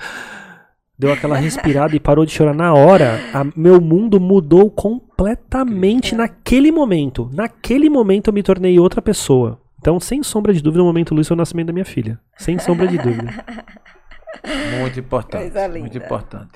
[0.97, 3.20] deu aquela respirada e parou de chorar na hora.
[3.34, 7.30] A, meu mundo mudou completamente naquele momento.
[7.34, 9.62] Naquele momento eu me tornei outra pessoa.
[9.84, 12.17] Então, sem sombra de dúvida, o momento Luiz foi o nascimento da minha filha.
[12.38, 13.34] Sem sombra de dúvida.
[14.79, 15.41] Muito importante.
[15.41, 15.79] Coisa linda.
[15.79, 16.51] Muito importante.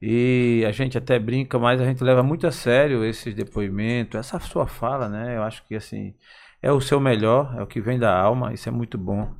[0.00, 4.38] E a gente até brinca, mas a gente leva muito a sério esses depoimentos, essa
[4.38, 5.36] sua fala, né?
[5.36, 6.14] Eu acho que assim
[6.62, 9.34] é o seu melhor, é o que vem da alma, isso é muito bom.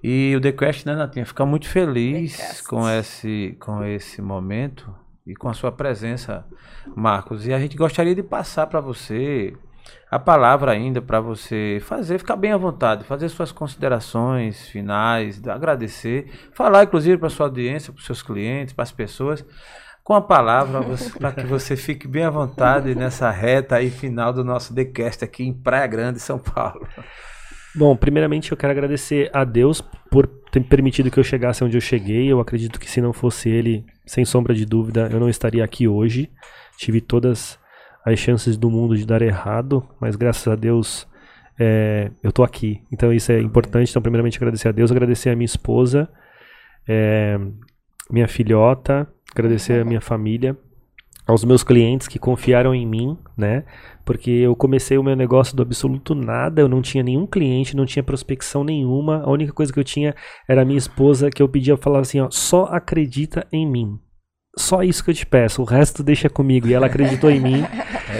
[0.00, 4.94] E o The Quest, né, Natinha, fica muito feliz com esse, com esse momento
[5.26, 6.46] e com a sua presença,
[6.94, 7.44] Marcos.
[7.44, 9.52] E a gente gostaria de passar para você
[10.10, 16.30] a palavra ainda para você fazer, ficar bem à vontade, fazer suas considerações finais, agradecer,
[16.52, 19.44] falar inclusive para sua audiência, para seus clientes, para as pessoas,
[20.04, 20.80] com a palavra
[21.18, 25.44] para que você fique bem à vontade nessa reta aí final do nosso TheCast aqui
[25.44, 26.86] em Praia Grande, São Paulo.
[27.74, 29.80] Bom, primeiramente eu quero agradecer a Deus
[30.10, 32.30] por ter permitido que eu chegasse onde eu cheguei.
[32.30, 35.88] Eu acredito que se não fosse Ele, sem sombra de dúvida, eu não estaria aqui
[35.88, 36.30] hoje.
[36.76, 37.58] Tive todas
[38.04, 41.06] as chances do mundo de dar errado, mas graças a Deus
[41.58, 42.82] é, eu tô aqui.
[42.90, 43.90] Então isso é importante.
[43.90, 46.08] Então, primeiramente agradecer a Deus, agradecer a minha esposa,
[46.88, 47.38] é,
[48.10, 50.56] minha filhota, agradecer a minha família,
[51.26, 53.64] aos meus clientes que confiaram em mim, né?
[54.04, 57.86] Porque eu comecei o meu negócio do absoluto nada, eu não tinha nenhum cliente, não
[57.86, 59.22] tinha prospecção nenhuma.
[59.22, 60.14] A única coisa que eu tinha
[60.48, 63.98] era a minha esposa que eu pedia falar assim, ó, só acredita em mim.
[64.56, 66.68] Só isso que eu te peço, o resto deixa comigo.
[66.68, 67.64] E ela acreditou em mim.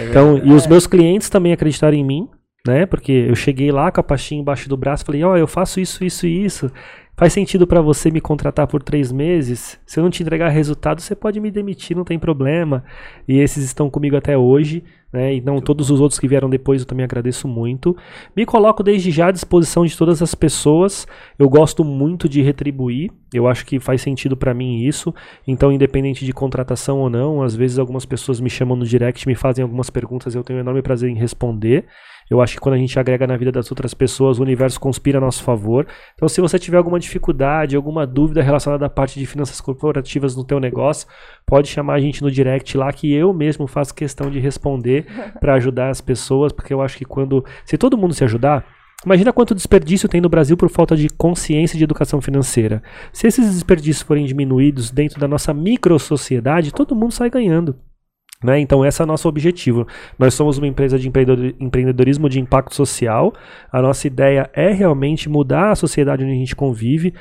[0.09, 2.27] Então, e os meus clientes também acreditaram em mim,
[2.67, 2.85] né?
[2.85, 6.03] Porque eu cheguei lá com a pastinha embaixo do braço, falei, ó, eu faço isso,
[6.03, 6.71] isso e isso.
[7.15, 9.79] Faz sentido para você me contratar por três meses?
[9.85, 12.83] Se eu não te entregar resultado, você pode me demitir, não tem problema.
[13.27, 14.83] E esses estão comigo até hoje,
[15.13, 15.35] né?
[15.35, 17.95] E não todos os outros que vieram depois eu também agradeço muito.
[18.35, 21.07] Me coloco desde já à disposição de todas as pessoas.
[21.37, 23.11] Eu gosto muito de retribuir.
[23.31, 25.13] Eu acho que faz sentido para mim isso.
[25.47, 29.35] Então, independente de contratação ou não, às vezes algumas pessoas me chamam no direct, me
[29.35, 31.85] fazem algumas perguntas, eu tenho um enorme prazer em responder.
[32.29, 35.17] Eu acho que quando a gente agrega na vida das outras pessoas, o universo conspira
[35.17, 35.87] a nosso favor.
[36.15, 40.43] Então, se você tiver alguma dificuldade, alguma dúvida relacionada à parte de finanças corporativas no
[40.43, 41.07] teu negócio,
[41.45, 45.05] pode chamar a gente no direct lá que eu mesmo faço questão de responder
[45.39, 48.65] para ajudar as pessoas, porque eu acho que quando se todo mundo se ajudar,
[49.05, 52.81] Imagina quanto desperdício tem no Brasil por falta de consciência de educação financeira.
[53.11, 57.75] Se esses desperdícios forem diminuídos dentro da nossa microsociedade, todo mundo sai ganhando.
[58.43, 58.59] Né?
[58.59, 59.87] Então, esse é o nosso objetivo.
[60.19, 63.33] Nós somos uma empresa de empreendedor- empreendedorismo de impacto social.
[63.71, 67.13] A nossa ideia é realmente mudar a sociedade onde a gente convive,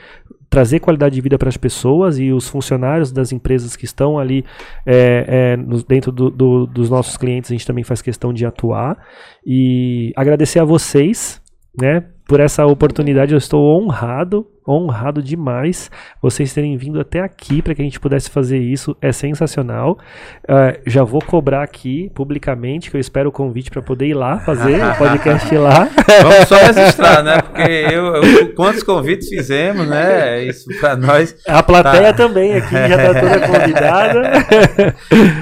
[0.51, 4.45] trazer qualidade de vida para as pessoas e os funcionários das empresas que estão ali
[4.85, 8.45] é, é, nos- dentro do- do- dos nossos clientes, a gente também faz questão de
[8.45, 8.99] atuar.
[9.47, 11.41] E agradecer a vocês.
[11.81, 15.91] Né, por essa oportunidade, eu estou honrado, honrado demais
[16.21, 18.97] vocês terem vindo até aqui para que a gente pudesse fazer isso.
[19.01, 19.99] É sensacional.
[20.49, 24.41] Ah, já vou cobrar aqui publicamente, que eu espero o convite para poder ir lá
[24.41, 25.89] fazer o podcast lá.
[26.23, 27.41] Vamos só registrar, né?
[27.43, 30.45] Porque eu, eu- quantos convites fizemos, né?
[30.45, 31.35] Isso para nós.
[31.47, 32.15] A plateia Tá.
[32.15, 34.23] também aqui já está toda convidada.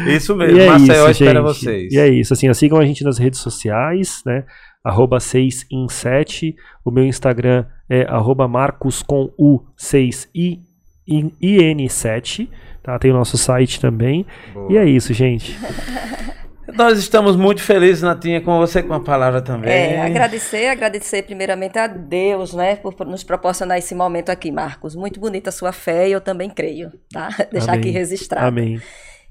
[0.09, 0.57] Isso mesmo.
[0.57, 1.43] E é Maceió isso, espera gente.
[1.43, 1.93] vocês.
[1.93, 4.45] E é isso, assim, sigam a gente nas redes sociais, né?
[4.85, 6.55] Arroba 6 em 7.
[6.85, 10.61] O meu Instagram é arroba marcos com U 6 i
[11.07, 12.49] in- IN7.
[12.83, 12.99] Tá?
[12.99, 14.24] Tem o nosso site também.
[14.55, 14.72] Boa.
[14.72, 15.59] E é isso, gente.
[16.74, 19.72] Nós estamos muito felizes, Natinha, com você com a palavra também.
[19.72, 24.95] É, agradecer, agradecer primeiramente a Deus, né, por por nos proporcionar esse momento aqui, Marcos.
[24.95, 27.28] Muito bonita a sua fé e eu também creio, tá?
[27.51, 27.81] Deixar Amém.
[27.81, 28.47] aqui registrado.
[28.47, 28.81] Amém.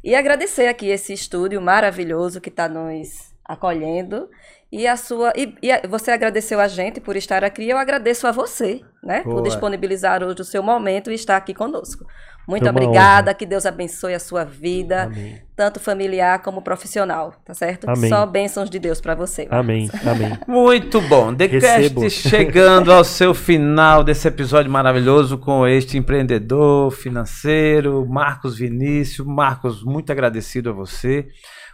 [0.03, 4.27] E agradecer aqui esse estúdio maravilhoso que está nos acolhendo.
[4.71, 5.33] E a sua.
[5.35, 7.67] E, e a- você agradeceu a gente por estar aqui.
[7.67, 9.23] Eu agradeço a você, né?
[9.23, 9.37] Boa.
[9.37, 12.05] Por disponibilizar hoje o seu momento e estar aqui conosco.
[12.47, 15.39] Muito Foi obrigada, que Deus abençoe a sua vida, Amém.
[15.55, 17.87] tanto familiar como profissional, tá certo?
[17.87, 18.09] Amém.
[18.09, 19.47] Só bênçãos de Deus para você.
[19.51, 19.87] Amém.
[20.03, 20.35] Amém.
[20.47, 21.33] Muito bom.
[21.35, 29.27] TheCast chegando ao seu final desse episódio maravilhoso com este empreendedor financeiro, Marcos Vinícius.
[29.27, 31.27] Marcos, muito agradecido a você.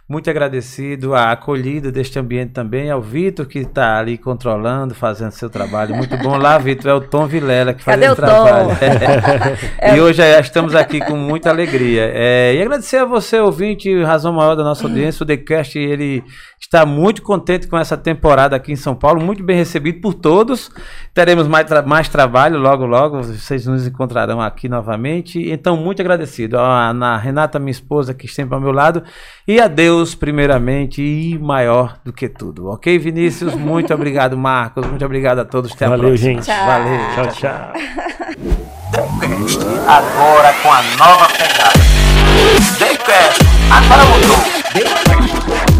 [0.08, 2.88] Muito agradecido à acolhida deste ambiente também.
[2.90, 5.96] ao Vitor, que está ali controlando, fazendo seu trabalho.
[5.96, 6.36] Muito bom.
[6.36, 8.14] Lá, Vitor, é o Tom Vilela que faz o Tom?
[8.14, 8.68] trabalho.
[9.96, 12.10] E hoje é, estamos aqui com muita alegria.
[12.14, 15.24] É, e agradecer a você, ouvinte, razão maior da nossa audiência.
[15.24, 16.22] O TheCast, ele
[16.60, 20.70] está muito contente com essa temporada aqui em São Paulo, muito bem recebido por todos.
[21.14, 23.22] Teremos mais, tra- mais trabalho logo, logo.
[23.22, 25.40] Vocês nos encontrarão aqui novamente.
[25.50, 26.58] Então, muito agradecido.
[26.58, 29.02] A Ana Renata, minha esposa, que sempre ao meu lado.
[29.48, 32.68] E a Deus, primeiramente, e maior do que tudo.
[32.70, 33.54] Ok, Vinícius?
[33.54, 34.86] Muito obrigado, Marcos.
[34.86, 35.72] Muito obrigado a todos.
[35.72, 36.32] Até a Valeu, próxima.
[36.32, 36.44] gente.
[36.44, 36.66] Tchau.
[36.66, 37.00] Valeu.
[37.14, 37.72] Tchau, tchau.
[39.86, 41.76] Agora com a nova pegada.
[43.70, 45.75] Agora mudou.